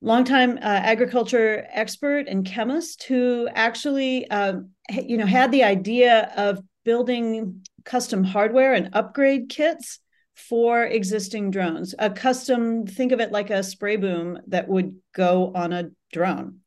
longtime 0.00 0.56
uh, 0.56 0.60
agriculture 0.62 1.66
expert 1.70 2.28
and 2.28 2.46
chemist 2.46 3.02
who 3.04 3.48
actually, 3.52 4.28
um, 4.30 4.70
you 4.90 5.16
know, 5.16 5.26
had 5.26 5.52
the 5.52 5.64
idea 5.64 6.32
of 6.36 6.60
building 6.84 7.62
custom 7.84 8.24
hardware 8.24 8.72
and 8.72 8.90
upgrade 8.94 9.48
kits 9.48 9.98
for 10.34 10.84
existing 10.84 11.50
drones. 11.50 11.94
A 11.98 12.10
custom, 12.10 12.86
think 12.86 13.12
of 13.12 13.20
it 13.20 13.32
like 13.32 13.50
a 13.50 13.62
spray 13.62 13.96
boom 13.96 14.38
that 14.48 14.68
would 14.68 14.96
go 15.14 15.52
on 15.54 15.72
a 15.72 15.90
drone. 16.12 16.60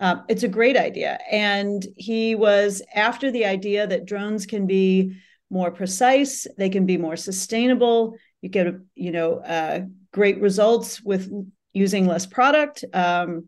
Uh, 0.00 0.16
it's 0.28 0.42
a 0.42 0.48
great 0.48 0.76
idea. 0.76 1.18
And 1.30 1.84
he 1.96 2.34
was 2.34 2.82
after 2.94 3.30
the 3.30 3.46
idea 3.46 3.86
that 3.86 4.04
drones 4.04 4.46
can 4.46 4.66
be 4.66 5.16
more 5.54 5.70
precise, 5.70 6.46
they 6.58 6.68
can 6.68 6.84
be 6.84 6.98
more 6.98 7.16
sustainable. 7.16 8.16
You 8.42 8.48
get, 8.50 8.66
you 8.96 9.12
know, 9.12 9.38
uh, 9.38 9.82
great 10.12 10.40
results 10.40 11.00
with 11.00 11.30
using 11.72 12.06
less 12.06 12.26
product, 12.26 12.84
um, 12.92 13.46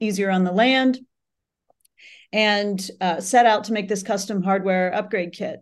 easier 0.00 0.30
on 0.30 0.42
the 0.42 0.52
land, 0.52 0.98
and 2.32 2.78
uh, 3.00 3.20
set 3.20 3.46
out 3.46 3.64
to 3.64 3.72
make 3.72 3.88
this 3.88 4.02
custom 4.02 4.42
hardware 4.42 4.92
upgrade 4.92 5.32
kit. 5.32 5.60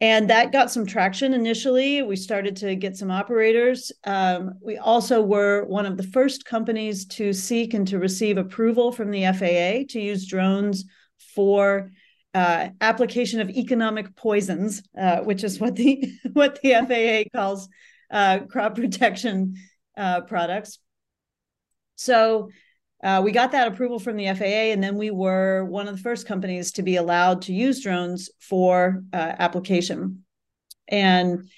And 0.00 0.28
that 0.30 0.50
got 0.50 0.72
some 0.72 0.84
traction 0.84 1.32
initially. 1.32 2.02
We 2.02 2.16
started 2.16 2.56
to 2.56 2.74
get 2.74 2.96
some 2.96 3.12
operators. 3.12 3.92
Um, 4.02 4.54
we 4.60 4.76
also 4.76 5.22
were 5.22 5.64
one 5.66 5.86
of 5.86 5.96
the 5.96 6.02
first 6.02 6.44
companies 6.44 7.06
to 7.18 7.32
seek 7.32 7.74
and 7.74 7.86
to 7.86 8.00
receive 8.00 8.36
approval 8.36 8.90
from 8.90 9.12
the 9.12 9.22
FAA 9.26 9.86
to 9.92 10.00
use 10.00 10.26
drones 10.26 10.84
for 11.36 11.92
uh, 12.34 12.68
application 12.80 13.40
of 13.40 13.50
economic 13.50 14.16
poisons, 14.16 14.82
uh, 14.98 15.18
which 15.20 15.44
is 15.44 15.60
what 15.60 15.76
the 15.76 16.12
what 16.32 16.60
the 16.62 16.72
FAA 16.72 17.36
calls 17.36 17.68
uh, 18.10 18.40
crop 18.40 18.74
protection 18.74 19.54
uh, 19.96 20.22
products. 20.22 20.78
So 21.96 22.50
uh, 23.02 23.20
we 23.24 23.32
got 23.32 23.52
that 23.52 23.68
approval 23.68 23.98
from 23.98 24.16
the 24.16 24.32
FAA, 24.34 24.72
and 24.72 24.82
then 24.82 24.96
we 24.96 25.10
were 25.10 25.64
one 25.64 25.88
of 25.88 25.96
the 25.96 26.02
first 26.02 26.26
companies 26.26 26.72
to 26.72 26.82
be 26.82 26.96
allowed 26.96 27.42
to 27.42 27.52
use 27.52 27.82
drones 27.82 28.30
for 28.38 29.02
uh, 29.12 29.32
application, 29.38 30.24
and. 30.88 31.48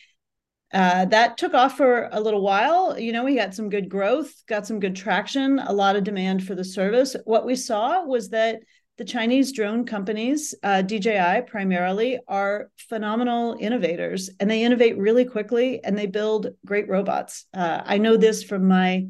that 0.73 1.39
took 1.39 1.55
off 1.55 1.77
for 1.77 2.09
a 2.11 2.21
little 2.21 2.43
while. 2.43 2.99
You 2.99 3.13
know, 3.13 3.23
we 3.23 3.37
got 3.37 3.55
some 3.55 3.71
good 3.71 3.89
growth, 3.89 4.33
got 4.49 4.67
some 4.67 4.81
good 4.81 4.97
traction, 4.97 5.61
a 5.61 5.73
lot 5.73 5.95
of 5.95 6.03
demand 6.03 6.45
for 6.45 6.57
the 6.57 6.65
service. 6.65 7.15
What 7.27 7.47
we 7.47 7.55
saw 7.55 8.05
was 8.05 8.31
that 8.31 8.59
the 8.97 9.05
Chinese 9.05 9.53
drone 9.53 9.85
companies, 9.85 10.55
uh, 10.63 10.83
DJI 10.83 11.43
primarily, 11.47 12.19
are 12.29 12.71
phenomenal 12.77 13.57
innovators 13.59 14.31
and 14.39 14.49
they 14.49 14.63
innovate 14.63 14.97
really 14.97 15.25
quickly 15.25 15.83
and 15.83 15.99
they 15.99 16.07
build 16.07 16.49
great 16.65 16.89
robots. 16.89 17.47
Uh, 17.53 17.83
I 17.85 17.99
know 17.99 18.17
this 18.17 18.45
from 18.45 18.69
my 18.69 19.09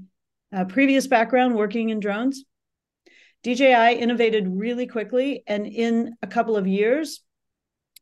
uh, 0.55 0.64
previous 0.64 1.07
background 1.07 1.55
working 1.55 1.90
in 1.90 2.01
drones. 2.01 2.44
DJI 3.42 3.99
innovated 3.99 4.49
really 4.49 4.87
quickly, 4.87 5.42
and 5.47 5.66
in 5.66 6.14
a 6.23 6.27
couple 6.27 6.57
of 6.57 6.66
years, 6.66 7.20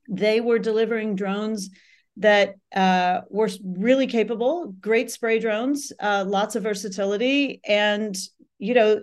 they 0.09 0.41
were 0.41 0.61
delivering 0.61 1.17
drones 1.17 1.71
that 2.19 2.55
uh, 2.75 3.23
were 3.29 3.51
really 3.65 4.07
capable, 4.07 4.73
great 4.81 5.11
spray 5.11 5.41
drones, 5.41 5.93
uh, 5.99 6.25
lots 6.29 6.55
of 6.55 6.63
versatility, 6.63 7.61
and 7.67 8.17
you 8.59 8.75
know 8.75 9.01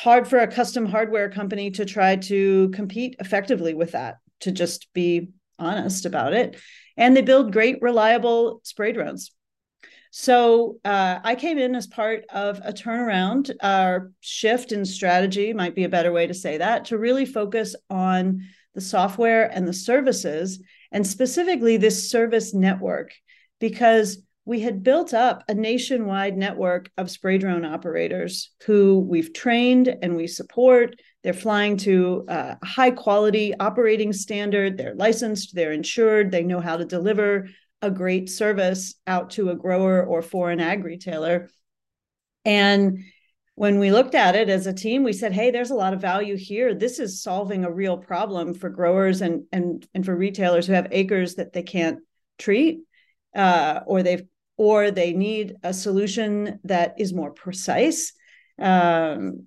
hard 0.00 0.26
for 0.26 0.38
a 0.38 0.46
custom 0.46 0.86
hardware 0.86 1.28
company 1.28 1.70
to 1.70 1.84
try 1.84 2.16
to 2.16 2.70
compete 2.70 3.16
effectively 3.18 3.74
with 3.74 3.92
that, 3.92 4.16
to 4.40 4.50
just 4.50 4.90
be 4.94 5.28
honest 5.58 6.06
about 6.06 6.32
it. 6.32 6.56
And 6.96 7.14
they 7.14 7.20
build 7.20 7.52
great, 7.52 7.82
reliable 7.82 8.60
spray 8.64 8.92
drones. 8.92 9.30
So 10.10 10.78
uh, 10.86 11.18
I 11.22 11.34
came 11.34 11.58
in 11.58 11.74
as 11.74 11.86
part 11.86 12.24
of 12.30 12.60
a 12.64 12.72
turnaround, 12.72 13.50
our 13.62 14.10
shift 14.20 14.72
in 14.72 14.86
strategy 14.86 15.52
might 15.52 15.74
be 15.74 15.84
a 15.84 15.88
better 15.90 16.12
way 16.12 16.26
to 16.26 16.34
say 16.34 16.56
that, 16.56 16.86
to 16.86 16.98
really 16.98 17.26
focus 17.26 17.76
on 17.90 18.40
the 18.74 18.80
software 18.80 19.52
and 19.54 19.68
the 19.68 19.72
services, 19.74 20.62
and 20.90 21.06
specifically 21.06 21.76
this 21.76 22.10
service 22.10 22.54
network, 22.54 23.12
because 23.58 24.22
we 24.44 24.60
had 24.60 24.82
built 24.82 25.12
up 25.12 25.44
a 25.48 25.54
nationwide 25.54 26.36
network 26.36 26.90
of 26.96 27.10
spray 27.10 27.38
drone 27.38 27.64
operators 27.64 28.50
who 28.64 28.98
we've 28.98 29.32
trained 29.32 29.94
and 30.02 30.16
we 30.16 30.26
support. 30.26 30.96
They're 31.22 31.32
flying 31.32 31.76
to 31.78 32.24
uh, 32.28 32.54
a 32.60 32.66
high 32.66 32.90
quality 32.90 33.54
operating 33.58 34.12
standard. 34.12 34.76
They're 34.76 34.94
licensed, 34.94 35.54
they're 35.54 35.72
insured, 35.72 36.30
they 36.30 36.42
know 36.42 36.60
how 36.60 36.78
to 36.78 36.84
deliver 36.84 37.48
a 37.82 37.90
great 37.90 38.28
service 38.28 38.94
out 39.06 39.30
to 39.30 39.50
a 39.50 39.56
grower 39.56 40.04
or 40.04 40.22
for 40.22 40.50
an 40.50 40.60
ag 40.60 40.84
retailer. 40.84 41.48
And 42.44 43.00
when 43.54 43.78
we 43.78 43.90
looked 43.90 44.14
at 44.14 44.36
it 44.36 44.48
as 44.48 44.66
a 44.66 44.72
team, 44.72 45.02
we 45.02 45.12
said, 45.12 45.32
hey, 45.32 45.50
there's 45.50 45.70
a 45.70 45.74
lot 45.74 45.92
of 45.92 46.00
value 46.00 46.36
here. 46.36 46.74
This 46.74 46.98
is 46.98 47.22
solving 47.22 47.64
a 47.64 47.72
real 47.72 47.98
problem 47.98 48.54
for 48.54 48.70
growers 48.70 49.20
and 49.20 49.44
and 49.52 49.86
and 49.94 50.04
for 50.04 50.16
retailers 50.16 50.66
who 50.66 50.72
have 50.72 50.88
acres 50.90 51.34
that 51.34 51.52
they 51.52 51.62
can't 51.62 51.98
treat 52.38 52.80
uh, 53.34 53.80
or 53.86 54.02
they've 54.02 54.24
or 54.56 54.90
they 54.90 55.14
need 55.14 55.56
a 55.62 55.72
solution 55.72 56.60
that 56.64 56.94
is 56.98 57.14
more 57.14 57.30
precise. 57.30 58.12
Um, 58.58 59.46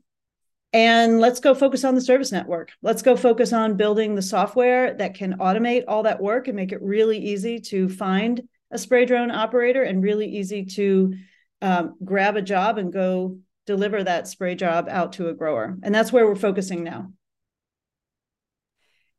and 0.74 1.20
let's 1.20 1.40
go 1.40 1.54
focus 1.54 1.84
on 1.84 1.94
the 1.94 2.02
service 2.02 2.32
network. 2.32 2.72
Let's 2.82 3.04
go 3.04 3.16
focus 3.16 3.54
on 3.54 3.78
building 3.78 4.16
the 4.16 4.24
software 4.24 4.96
that 4.96 5.14
can 5.14 5.38
automate 5.38 5.84
all 5.88 6.04
that 6.04 6.20
work 6.20 6.48
and 6.48 6.56
make 6.56 6.72
it 6.72 6.82
really 6.82 7.20
easy 7.20 7.60
to 7.60 7.90
find 7.90 8.42
a 8.72 8.80
spray 8.80 9.06
drone 9.06 9.30
operator 9.30 9.84
and 9.84 10.04
really 10.04 10.28
easy 10.28 10.66
to 10.66 11.14
um, 11.62 11.96
grab 12.04 12.36
a 12.36 12.42
job 12.42 12.80
and 12.80 12.92
go 12.92 13.38
deliver 13.68 14.04
that 14.04 14.28
spray 14.28 14.56
job 14.56 14.88
out 14.90 15.14
to 15.14 15.30
a 15.30 15.34
grower. 15.34 15.78
And 15.84 15.94
that's 15.94 16.12
where 16.12 16.26
we're 16.26 16.36
focusing 16.36 16.84
now. 16.84 17.12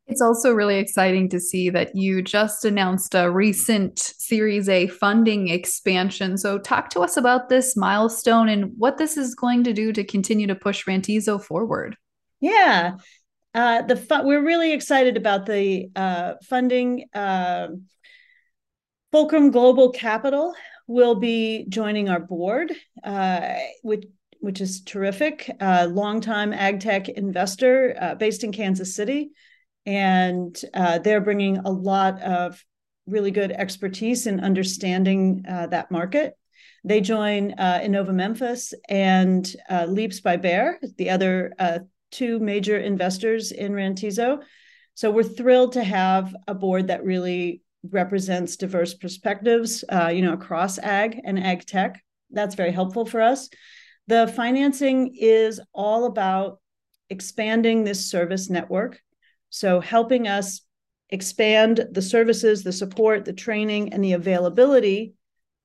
It's 0.07 0.21
also 0.21 0.53
really 0.53 0.77
exciting 0.77 1.29
to 1.29 1.39
see 1.39 1.69
that 1.71 1.95
you 1.95 2.21
just 2.21 2.63
announced 2.63 3.15
a 3.15 3.29
recent 3.29 3.97
Series 3.97 4.69
A 4.69 4.87
funding 4.87 5.49
expansion. 5.49 6.37
So, 6.37 6.59
talk 6.59 6.89
to 6.91 6.99
us 6.99 7.17
about 7.17 7.49
this 7.49 7.75
milestone 7.75 8.47
and 8.47 8.71
what 8.77 8.97
this 8.97 9.17
is 9.17 9.33
going 9.33 9.63
to 9.63 9.73
do 9.73 9.91
to 9.93 10.03
continue 10.03 10.45
to 10.47 10.55
push 10.55 10.85
Rantizo 10.85 11.41
forward. 11.41 11.97
Yeah, 12.39 12.97
uh, 13.55 13.81
the 13.81 14.21
we're 14.23 14.45
really 14.45 14.73
excited 14.73 15.17
about 15.17 15.47
the 15.47 15.89
uh, 15.95 16.33
funding. 16.43 17.05
Uh, 17.13 17.69
Fulcrum 19.11 19.49
Global 19.49 19.91
Capital 19.91 20.53
will 20.87 21.15
be 21.15 21.65
joining 21.69 22.09
our 22.09 22.19
board, 22.19 22.73
uh, 23.03 23.55
which 23.81 24.05
which 24.39 24.61
is 24.61 24.81
terrific. 24.81 25.49
Uh, 25.59 25.87
longtime 25.89 26.53
ag 26.53 26.79
tech 26.79 27.09
investor 27.09 27.95
uh, 27.99 28.13
based 28.13 28.43
in 28.43 28.51
Kansas 28.51 28.93
City 28.93 29.31
and 29.85 30.59
uh, 30.73 30.99
they're 30.99 31.21
bringing 31.21 31.57
a 31.57 31.69
lot 31.69 32.21
of 32.21 32.63
really 33.07 33.31
good 33.31 33.51
expertise 33.51 34.25
in 34.27 34.39
understanding 34.39 35.43
uh, 35.47 35.67
that 35.67 35.91
market. 35.91 36.33
They 36.83 37.01
join 37.01 37.53
uh, 37.53 37.81
Innova 37.83 38.13
Memphis 38.13 38.73
and 38.89 39.47
uh, 39.69 39.85
Leaps 39.85 40.21
by 40.21 40.37
Bayer, 40.37 40.79
the 40.97 41.09
other 41.09 41.53
uh, 41.59 41.79
two 42.11 42.39
major 42.39 42.77
investors 42.77 43.51
in 43.51 43.73
Rantizo. 43.73 44.41
So 44.93 45.11
we're 45.11 45.23
thrilled 45.23 45.73
to 45.73 45.83
have 45.83 46.35
a 46.47 46.53
board 46.53 46.87
that 46.87 47.03
really 47.03 47.61
represents 47.91 48.55
diverse 48.55 48.93
perspectives, 48.93 49.83
uh, 49.91 50.07
you 50.07 50.21
know, 50.21 50.33
across 50.33 50.79
ag 50.79 51.19
and 51.23 51.39
ag 51.39 51.65
tech. 51.65 52.01
That's 52.31 52.55
very 52.55 52.71
helpful 52.71 53.05
for 53.05 53.21
us. 53.21 53.49
The 54.07 54.27
financing 54.27 55.15
is 55.19 55.59
all 55.73 56.05
about 56.05 56.59
expanding 57.09 57.83
this 57.83 58.09
service 58.09 58.49
network 58.49 59.01
so, 59.55 59.79
helping 59.79 60.27
us 60.27 60.59
expand 61.09 61.87
the 61.89 62.01
services, 62.01 62.61
the 62.61 62.73
support, 62.73 63.23
the 63.23 63.31
training, 63.31 63.93
and 63.93 64.03
the 64.03 64.11
availability 64.11 65.13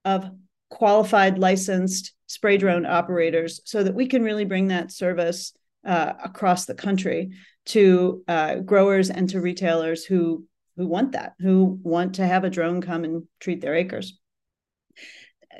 of 0.05 0.31
qualified 0.69 1.41
licensed 1.41 2.13
spray 2.29 2.57
drone 2.57 2.87
operators 2.87 3.61
so 3.65 3.83
that 3.83 3.97
we 3.97 4.07
can 4.07 4.23
really 4.23 4.45
bring 4.45 4.69
that 4.69 4.93
service 4.93 5.53
uh, 5.85 6.13
across 6.23 6.67
the 6.67 6.75
country 6.77 7.31
to 7.65 8.23
uh, 8.29 8.55
growers 8.61 9.11
and 9.11 9.29
to 9.31 9.41
retailers 9.41 10.05
who 10.05 10.47
who 10.77 10.87
want 10.87 11.11
that, 11.11 11.33
who 11.41 11.81
want 11.83 12.15
to 12.15 12.25
have 12.25 12.45
a 12.45 12.51
drone 12.51 12.81
come 12.81 13.03
and 13.03 13.25
treat 13.41 13.61
their 13.61 13.75
acres. 13.75 14.17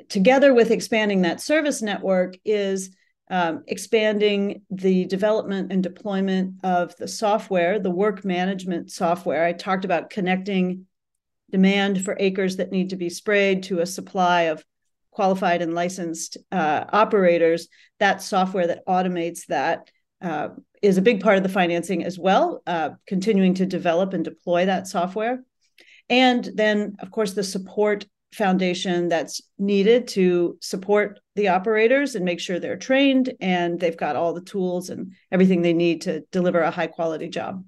Together 0.07 0.53
with 0.53 0.71
expanding 0.71 1.23
that 1.23 1.41
service 1.41 1.81
network 1.81 2.35
is 2.45 2.95
um, 3.31 3.63
expanding 3.67 4.61
the 4.69 5.05
development 5.05 5.71
and 5.71 5.81
deployment 5.81 6.55
of 6.63 6.95
the 6.97 7.07
software, 7.07 7.79
the 7.79 7.89
work 7.89 8.25
management 8.25 8.91
software. 8.91 9.45
I 9.45 9.53
talked 9.53 9.85
about 9.85 10.09
connecting 10.09 10.85
demand 11.49 12.03
for 12.03 12.17
acres 12.19 12.57
that 12.57 12.71
need 12.71 12.89
to 12.89 12.97
be 12.97 13.09
sprayed 13.09 13.63
to 13.63 13.79
a 13.79 13.85
supply 13.85 14.43
of 14.43 14.63
qualified 15.11 15.61
and 15.61 15.73
licensed 15.73 16.37
uh, 16.51 16.83
operators. 16.91 17.69
That 17.99 18.21
software 18.21 18.67
that 18.67 18.85
automates 18.85 19.45
that 19.47 19.89
uh, 20.21 20.49
is 20.81 20.97
a 20.97 21.01
big 21.01 21.21
part 21.21 21.37
of 21.37 21.43
the 21.43 21.49
financing 21.49 22.03
as 22.03 22.19
well, 22.19 22.61
uh, 22.67 22.91
continuing 23.07 23.53
to 23.55 23.65
develop 23.65 24.13
and 24.13 24.25
deploy 24.25 24.65
that 24.65 24.87
software. 24.87 25.43
And 26.09 26.49
then, 26.53 26.97
of 26.99 27.11
course, 27.11 27.31
the 27.31 27.43
support 27.43 28.05
foundation 28.33 29.09
that's 29.09 29.41
needed 29.57 30.07
to 30.07 30.57
support 30.61 31.19
the 31.35 31.49
operators 31.49 32.15
and 32.15 32.23
make 32.23 32.39
sure 32.39 32.59
they're 32.59 32.77
trained 32.77 33.33
and 33.41 33.79
they've 33.79 33.97
got 33.97 34.15
all 34.15 34.33
the 34.33 34.41
tools 34.41 34.89
and 34.89 35.13
everything 35.31 35.61
they 35.61 35.73
need 35.73 36.01
to 36.01 36.21
deliver 36.31 36.61
a 36.61 36.71
high 36.71 36.87
quality 36.87 37.27
job. 37.27 37.63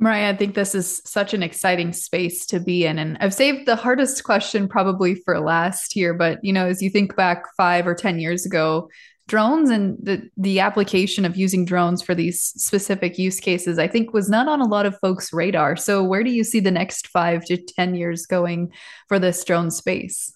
Mariah, 0.00 0.30
I 0.30 0.36
think 0.36 0.54
this 0.54 0.76
is 0.76 1.02
such 1.04 1.34
an 1.34 1.42
exciting 1.42 1.92
space 1.92 2.46
to 2.46 2.60
be 2.60 2.86
in. 2.86 3.00
And 3.00 3.18
I've 3.20 3.34
saved 3.34 3.66
the 3.66 3.74
hardest 3.74 4.22
question 4.22 4.68
probably 4.68 5.16
for 5.16 5.40
last 5.40 5.92
here. 5.92 6.14
But, 6.14 6.38
you 6.44 6.52
know, 6.52 6.66
as 6.66 6.80
you 6.80 6.88
think 6.88 7.16
back 7.16 7.44
five 7.56 7.84
or 7.86 7.96
10 7.96 8.20
years 8.20 8.46
ago, 8.46 8.88
drones 9.28 9.70
and 9.70 9.96
the 10.02 10.28
the 10.36 10.58
application 10.58 11.24
of 11.24 11.36
using 11.36 11.64
drones 11.64 12.02
for 12.02 12.14
these 12.14 12.40
specific 12.40 13.18
use 13.18 13.38
cases 13.38 13.78
i 13.78 13.86
think 13.86 14.12
was 14.12 14.28
not 14.28 14.48
on 14.48 14.60
a 14.60 14.66
lot 14.66 14.86
of 14.86 14.98
folks 15.00 15.32
radar. 15.32 15.76
So 15.76 16.02
where 16.02 16.24
do 16.24 16.30
you 16.30 16.44
see 16.44 16.60
the 16.60 16.70
next 16.70 17.08
5 17.08 17.44
to 17.46 17.56
10 17.56 17.94
years 17.94 18.26
going 18.26 18.72
for 19.08 19.18
this 19.18 19.44
drone 19.44 19.70
space? 19.70 20.34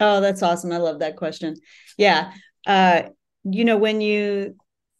Oh 0.00 0.20
that's 0.20 0.42
awesome. 0.42 0.72
I 0.72 0.78
love 0.78 1.00
that 1.00 1.16
question. 1.16 1.56
Yeah. 1.96 2.32
Uh, 2.66 3.02
you 3.44 3.64
know 3.64 3.76
when 3.76 4.00
you 4.00 4.56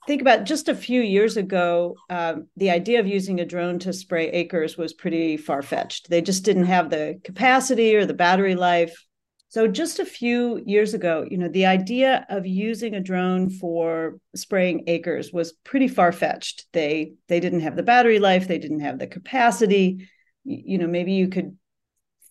think 0.07 0.23
about 0.23 0.45
just 0.45 0.69
a 0.69 0.75
few 0.75 1.03
years 1.03 1.37
ago 1.37 1.95
um, 2.09 2.49
the 2.57 2.71
idea 2.71 3.01
of 3.01 3.07
using 3.07 3.41
a 3.41 3.45
drone 3.45 3.79
to 3.81 3.93
spray 3.93 4.31
acres 4.31 4.77
was 4.77 4.93
pretty 4.93 5.37
far-fetched. 5.37 6.09
They 6.09 6.23
just 6.23 6.45
didn't 6.45 6.65
have 6.65 6.91
the 6.91 7.21
capacity 7.25 7.97
or 7.97 8.07
the 8.07 8.15
battery 8.15 8.55
life 8.55 9.05
so 9.51 9.67
just 9.67 9.99
a 9.99 10.05
few 10.05 10.63
years 10.65 10.95
ago, 10.95 11.27
you 11.29 11.37
know, 11.37 11.49
the 11.49 11.67
idea 11.67 12.25
of 12.29 12.47
using 12.47 12.95
a 12.95 13.01
drone 13.01 13.51
for 13.51 14.21
spraying 14.35 14.85
acres 14.87 15.33
was 15.33 15.55
pretty 15.65 15.89
far-fetched. 15.89 16.67
They 16.73 17.15
they 17.27 17.41
didn't 17.41 17.61
have 17.61 17.75
the 17.75 17.83
battery 17.83 18.21
life, 18.21 18.47
they 18.47 18.59
didn't 18.59 18.81
have 18.81 19.01
the 19.01 19.09
capacity. 19.09 20.09
You 20.45 20.79
know, 20.79 20.87
maybe 20.87 21.15
you 21.15 21.27
could 21.29 21.59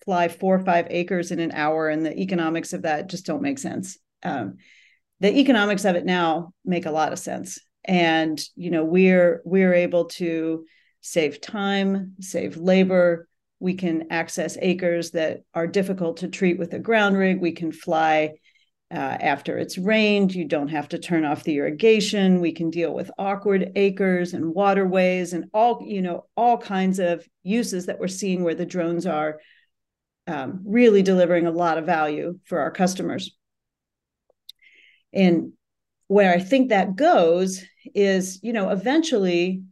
fly 0.05 0.29
four 0.29 0.55
or 0.55 0.63
five 0.63 0.87
acres 0.89 1.31
in 1.31 1.39
an 1.39 1.51
hour, 1.51 1.89
and 1.89 2.05
the 2.05 2.17
economics 2.17 2.71
of 2.71 2.83
that 2.83 3.09
just 3.09 3.25
don't 3.25 3.41
make 3.41 3.59
sense. 3.59 3.97
Um, 4.23 4.55
the 5.19 5.37
economics 5.37 5.83
of 5.83 5.97
it 5.97 6.05
now 6.05 6.53
make 6.63 6.85
a 6.85 6.91
lot 6.91 7.11
of 7.11 7.19
sense, 7.19 7.59
and 7.83 8.41
you 8.55 8.71
know, 8.71 8.85
we're 8.85 9.41
we're 9.43 9.73
able 9.73 10.05
to 10.05 10.65
save 11.01 11.41
time, 11.41 12.15
save 12.21 12.55
labor, 12.55 13.28
we 13.59 13.73
can 13.73 14.07
access 14.09 14.57
acres 14.61 15.11
that 15.11 15.41
are 15.53 15.67
difficult 15.67 16.17
to 16.17 16.27
treat 16.27 16.57
with 16.57 16.73
a 16.73 16.79
ground 16.79 17.17
rig. 17.17 17.41
We 17.41 17.51
can 17.51 17.71
fly 17.71 18.35
uh, 18.91 18.95
after 18.95 19.57
it's 19.57 19.77
rained. 19.77 20.33
You 20.33 20.45
don't 20.45 20.69
have 20.69 20.89
to 20.89 20.97
turn 20.97 21.25
off 21.25 21.43
the 21.43 21.57
irrigation. 21.57 22.41
We 22.41 22.53
can 22.53 22.69
deal 22.69 22.93
with 22.93 23.11
awkward 23.17 23.71
acres 23.75 24.33
and 24.33 24.53
waterways 24.53 25.33
and 25.33 25.45
all, 25.53 25.83
you 25.85 26.01
know, 26.01 26.25
all 26.35 26.57
kinds 26.57 26.99
of 26.99 27.25
uses 27.43 27.85
that 27.85 27.99
we're 27.99 28.07
seeing 28.07 28.43
where 28.43 28.55
the 28.55 28.65
drones 28.65 29.05
are 29.05 29.39
um, 30.27 30.61
really 30.65 31.03
delivering 31.03 31.45
a 31.45 31.51
lot 31.51 31.77
of 31.77 31.85
value 31.85 32.39
for 32.45 32.59
our 32.59 32.71
customers. 32.71 33.35
And 35.13 35.53
where 36.07 36.33
I 36.33 36.39
think 36.39 36.69
that 36.69 36.95
goes 36.95 37.63
is, 37.93 38.39
you 38.41 38.53
know, 38.53 38.69
eventually 38.69 39.63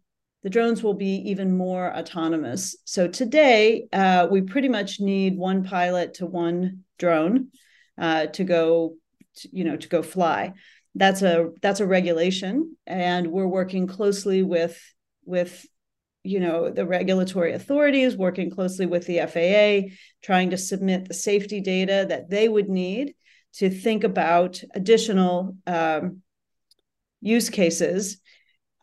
the 0.43 0.50
drones 0.50 0.84
will 0.84 0.93
be 0.93 1.15
even 1.30 1.58
more 1.58 1.95
autonomous. 1.95 2.76
So 2.86 3.08
today, 3.08 3.88
uh, 3.91 4.28
we 4.30 4.41
pretty 4.41 4.69
much 4.69 5.00
need 5.00 5.38
one 5.38 5.63
pilot 5.63 6.15
to 6.15 6.26
one 6.26 6.84
drone 7.00 7.50
uh, 7.97 8.28
to 8.28 8.43
go, 8.43 8.95
to, 9.38 9.50
you 9.52 9.63
know, 9.63 9.78
to 9.78 9.88
go 9.88 10.02
fly. 10.02 10.54
That's 10.95 11.21
a 11.21 11.52
that's 11.62 11.80
a 11.80 11.86
regulation, 11.86 12.76
and 12.88 13.28
we're 13.28 13.47
working 13.47 13.88
closely 13.88 14.41
with 14.41 14.80
with 15.26 15.65
you 16.23 16.39
know 16.39 16.69
the 16.69 16.86
regulatory 16.86 17.54
authorities, 17.54 18.15
working 18.15 18.50
closely 18.50 18.86
with 18.86 19.06
the 19.06 19.19
FAA, 19.19 19.93
trying 20.23 20.50
to 20.52 20.58
submit 20.58 21.08
the 21.08 21.13
safety 21.13 21.62
data 21.62 22.06
that 22.10 22.30
they 22.30 22.50
would 22.50 22.69
need 22.69 23.13
to 23.56 23.69
think 23.69 24.04
about 24.04 24.62
additional 24.73 25.56
um, 25.67 26.21
use 27.21 27.50
cases 27.50 28.19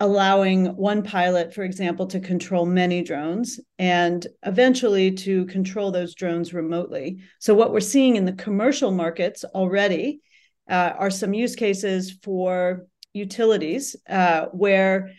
allowing 0.00 0.66
one 0.76 1.02
pilot, 1.02 1.54
for 1.54 1.62
example, 1.62 2.06
to 2.06 2.20
control 2.20 2.66
many 2.66 3.02
drones 3.02 3.60
and 3.78 4.26
eventually 4.44 5.12
to 5.12 5.46
control 5.46 5.90
those 5.90 6.14
drones 6.14 6.52
remotely. 6.52 7.18
So, 7.38 7.54
what 7.54 7.72
we're 7.72 7.80
seeing 7.80 8.16
in 8.16 8.24
the 8.24 8.32
commercial 8.32 8.90
markets 8.90 9.44
already 9.44 10.20
uh, 10.68 10.92
are 10.98 11.10
some 11.10 11.34
use 11.34 11.54
cases 11.54 12.10
for 12.22 12.86
utilities 13.12 13.94
uh, 14.08 14.46
where 14.46 15.12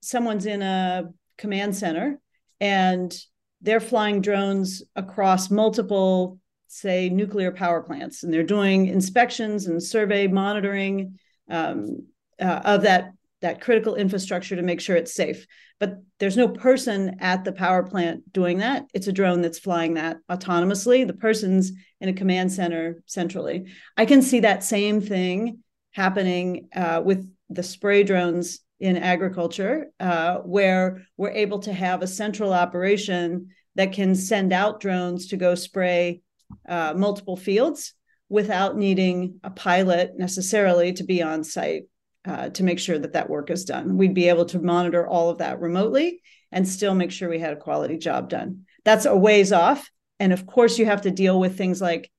someone's 0.00 0.46
in 0.46 0.62
a 0.62 1.04
command 1.38 1.76
center 1.76 2.20
and 2.60 3.16
they're 3.60 3.80
flying 3.80 4.20
drones 4.20 4.82
across 4.96 5.50
multiple, 5.50 6.38
say, 6.66 7.08
nuclear 7.08 7.52
power 7.52 7.82
plants, 7.82 8.22
and 8.22 8.32
they're 8.32 8.42
doing 8.42 8.86
inspections 8.86 9.66
and 9.66 9.82
survey 9.82 10.26
monitoring 10.26 11.18
um, 11.48 12.06
uh, 12.40 12.60
of 12.64 12.82
that 12.82 13.12
that 13.46 13.60
critical 13.60 13.94
infrastructure 13.94 14.56
to 14.56 14.62
make 14.62 14.80
sure 14.80 14.96
it's 14.96 15.14
safe. 15.14 15.46
But 15.78 15.98
there's 16.18 16.36
no 16.36 16.48
person 16.48 17.18
at 17.20 17.44
the 17.44 17.52
power 17.52 17.84
plant 17.84 18.32
doing 18.32 18.58
that. 18.58 18.86
It's 18.92 19.06
a 19.06 19.12
drone 19.12 19.40
that's 19.40 19.60
flying 19.60 19.94
that 19.94 20.16
autonomously. 20.28 21.06
The 21.06 21.12
person's 21.12 21.70
in 22.00 22.08
a 22.08 22.12
command 22.12 22.52
center 22.52 23.02
centrally. 23.06 23.66
I 23.96 24.04
can 24.04 24.20
see 24.20 24.40
that 24.40 24.64
same 24.64 25.00
thing 25.00 25.60
happening 25.92 26.68
uh, 26.74 27.02
with 27.04 27.30
the 27.48 27.62
spray 27.62 28.02
drones 28.02 28.58
in 28.80 28.96
agriculture, 28.96 29.86
uh, 30.00 30.38
where 30.38 31.06
we're 31.16 31.30
able 31.30 31.60
to 31.60 31.72
have 31.72 32.02
a 32.02 32.08
central 32.08 32.52
operation 32.52 33.50
that 33.76 33.92
can 33.92 34.16
send 34.16 34.52
out 34.52 34.80
drones 34.80 35.28
to 35.28 35.36
go 35.36 35.54
spray 35.54 36.20
uh, 36.68 36.94
multiple 36.96 37.36
fields 37.36 37.94
without 38.28 38.76
needing 38.76 39.38
a 39.44 39.50
pilot 39.50 40.18
necessarily 40.18 40.92
to 40.94 41.04
be 41.04 41.22
on 41.22 41.44
site 41.44 41.84
uh, 42.26 42.48
to 42.50 42.64
make 42.64 42.78
sure 42.78 42.98
that 42.98 43.12
that 43.12 43.30
work 43.30 43.50
is 43.50 43.64
done. 43.64 43.96
We'd 43.96 44.14
be 44.14 44.28
able 44.28 44.46
to 44.46 44.58
monitor 44.58 45.06
all 45.06 45.30
of 45.30 45.38
that 45.38 45.60
remotely 45.60 46.22
and 46.52 46.66
still 46.66 46.94
make 46.94 47.12
sure 47.12 47.28
we 47.28 47.38
had 47.38 47.52
a 47.52 47.56
quality 47.56 47.98
job 47.98 48.28
done. 48.28 48.64
That's 48.84 49.04
a 49.04 49.16
ways 49.16 49.52
off. 49.52 49.88
And 50.18 50.32
of 50.32 50.46
course, 50.46 50.78
you 50.78 50.86
have 50.86 51.02
to 51.02 51.10
deal 51.10 51.38
with 51.38 51.56
things 51.56 51.80
like 51.80 52.10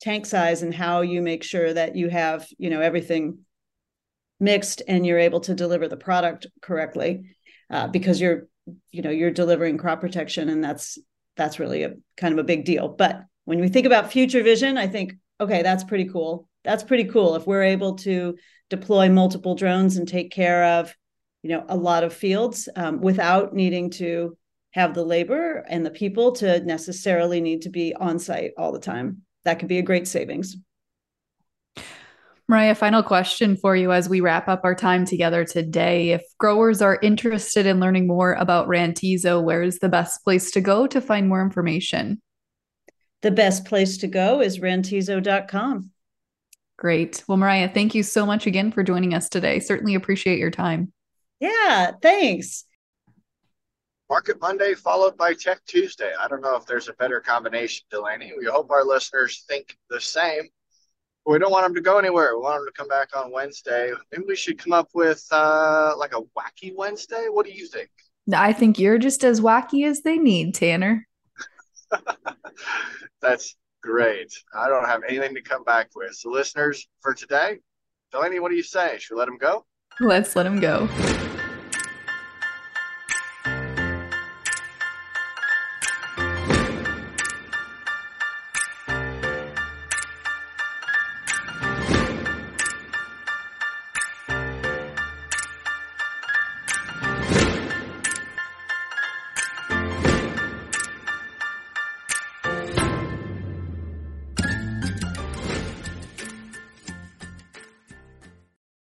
tank 0.00 0.26
size 0.26 0.62
and 0.62 0.74
how 0.74 1.02
you 1.02 1.20
make 1.20 1.42
sure 1.42 1.72
that 1.72 1.94
you 1.96 2.08
have, 2.08 2.46
you 2.58 2.70
know, 2.70 2.80
everything 2.80 3.40
mixed 4.38 4.82
and 4.88 5.04
you're 5.04 5.18
able 5.18 5.40
to 5.40 5.54
deliver 5.54 5.86
the 5.86 5.96
product 5.96 6.46
correctly 6.62 7.36
uh, 7.68 7.86
because 7.86 8.20
you're, 8.20 8.48
you 8.90 9.02
know, 9.02 9.10
you're 9.10 9.30
delivering 9.30 9.76
crop 9.76 10.00
protection 10.00 10.48
and 10.48 10.64
that's 10.64 10.98
that's 11.36 11.58
really 11.58 11.82
a 11.82 11.94
kind 12.16 12.32
of 12.32 12.38
a 12.38 12.44
big 12.44 12.64
deal. 12.64 12.88
But 12.88 13.22
when 13.44 13.60
we 13.60 13.68
think 13.68 13.86
about 13.86 14.12
future 14.12 14.42
vision, 14.42 14.76
I 14.76 14.86
think, 14.86 15.14
okay, 15.40 15.62
that's 15.62 15.84
pretty 15.84 16.06
cool. 16.06 16.48
That's 16.64 16.82
pretty 16.82 17.04
cool 17.04 17.36
if 17.36 17.46
we're 17.46 17.62
able 17.62 17.96
to 17.98 18.36
deploy 18.70 19.08
multiple 19.10 19.54
drones 19.54 19.96
and 19.96 20.08
take 20.08 20.30
care 20.30 20.64
of 20.64 20.96
you 21.42 21.50
know 21.50 21.64
a 21.68 21.76
lot 21.76 22.04
of 22.04 22.14
fields 22.14 22.68
um, 22.76 23.00
without 23.00 23.52
needing 23.52 23.90
to 23.90 24.36
have 24.70 24.94
the 24.94 25.04
labor 25.04 25.64
and 25.68 25.84
the 25.84 25.90
people 25.90 26.32
to 26.32 26.60
necessarily 26.64 27.40
need 27.40 27.62
to 27.62 27.68
be 27.68 27.94
on 27.94 28.18
site 28.18 28.52
all 28.56 28.72
the 28.72 28.78
time 28.78 29.22
that 29.44 29.58
could 29.58 29.68
be 29.68 29.78
a 29.78 29.82
great 29.82 30.08
savings 30.08 30.56
Mariah, 32.48 32.74
final 32.74 33.04
question 33.04 33.56
for 33.56 33.76
you 33.76 33.92
as 33.92 34.08
we 34.08 34.20
wrap 34.20 34.48
up 34.48 34.62
our 34.64 34.74
time 34.74 35.04
together 35.04 35.44
today. 35.44 36.10
If 36.10 36.22
growers 36.36 36.82
are 36.82 36.98
interested 37.00 37.64
in 37.64 37.78
learning 37.78 38.08
more 38.08 38.32
about 38.32 38.66
Rantizo, 38.66 39.40
where 39.40 39.62
is 39.62 39.78
the 39.78 39.88
best 39.88 40.24
place 40.24 40.50
to 40.50 40.60
go 40.60 40.88
to 40.88 41.00
find 41.00 41.28
more 41.28 41.42
information? 41.42 42.20
The 43.22 43.30
best 43.30 43.66
place 43.66 43.98
to 43.98 44.08
go 44.08 44.40
is 44.40 44.58
rantizo.com. 44.58 45.92
Great. 46.80 47.22
Well, 47.28 47.36
Mariah, 47.36 47.68
thank 47.68 47.94
you 47.94 48.02
so 48.02 48.24
much 48.24 48.46
again 48.46 48.72
for 48.72 48.82
joining 48.82 49.12
us 49.12 49.28
today. 49.28 49.60
Certainly 49.60 49.94
appreciate 49.96 50.38
your 50.38 50.50
time. 50.50 50.90
Yeah, 51.38 51.92
thanks. 52.00 52.64
Market 54.08 54.40
Monday 54.40 54.72
followed 54.72 55.14
by 55.18 55.34
Tech 55.34 55.60
Tuesday. 55.66 56.10
I 56.18 56.26
don't 56.26 56.40
know 56.40 56.56
if 56.56 56.64
there's 56.64 56.88
a 56.88 56.94
better 56.94 57.20
combination, 57.20 57.84
Delaney. 57.90 58.32
We 58.36 58.46
hope 58.46 58.70
our 58.70 58.82
listeners 58.82 59.44
think 59.46 59.76
the 59.90 60.00
same. 60.00 60.44
We 61.26 61.38
don't 61.38 61.52
want 61.52 61.66
them 61.66 61.74
to 61.74 61.82
go 61.82 61.98
anywhere. 61.98 62.34
We 62.34 62.42
want 62.42 62.60
them 62.60 62.66
to 62.66 62.72
come 62.72 62.88
back 62.88 63.14
on 63.14 63.30
Wednesday. 63.30 63.92
Maybe 64.10 64.24
we 64.26 64.34
should 64.34 64.58
come 64.58 64.72
up 64.72 64.88
with 64.94 65.22
uh, 65.30 65.92
like 65.98 66.14
a 66.14 66.22
wacky 66.22 66.74
Wednesday. 66.74 67.26
What 67.28 67.44
do 67.44 67.52
you 67.52 67.66
think? 67.66 67.90
I 68.34 68.54
think 68.54 68.78
you're 68.78 68.96
just 68.96 69.22
as 69.22 69.42
wacky 69.42 69.86
as 69.86 70.00
they 70.00 70.16
need, 70.16 70.54
Tanner. 70.54 71.06
That's 73.20 73.54
great. 73.82 74.32
I 74.54 74.68
don't 74.68 74.86
have 74.86 75.02
anything 75.08 75.34
to 75.34 75.42
come 75.42 75.64
back 75.64 75.90
with. 75.94 76.14
So, 76.14 76.30
listeners, 76.30 76.86
for 77.00 77.14
today, 77.14 77.58
Delaney, 78.12 78.40
what 78.40 78.50
do 78.50 78.56
you 78.56 78.62
say? 78.62 78.98
Should 78.98 79.14
we 79.14 79.18
let 79.20 79.28
him 79.28 79.38
go? 79.38 79.64
Let's 80.00 80.34
let 80.36 80.46
him 80.46 80.60
go. 80.60 80.88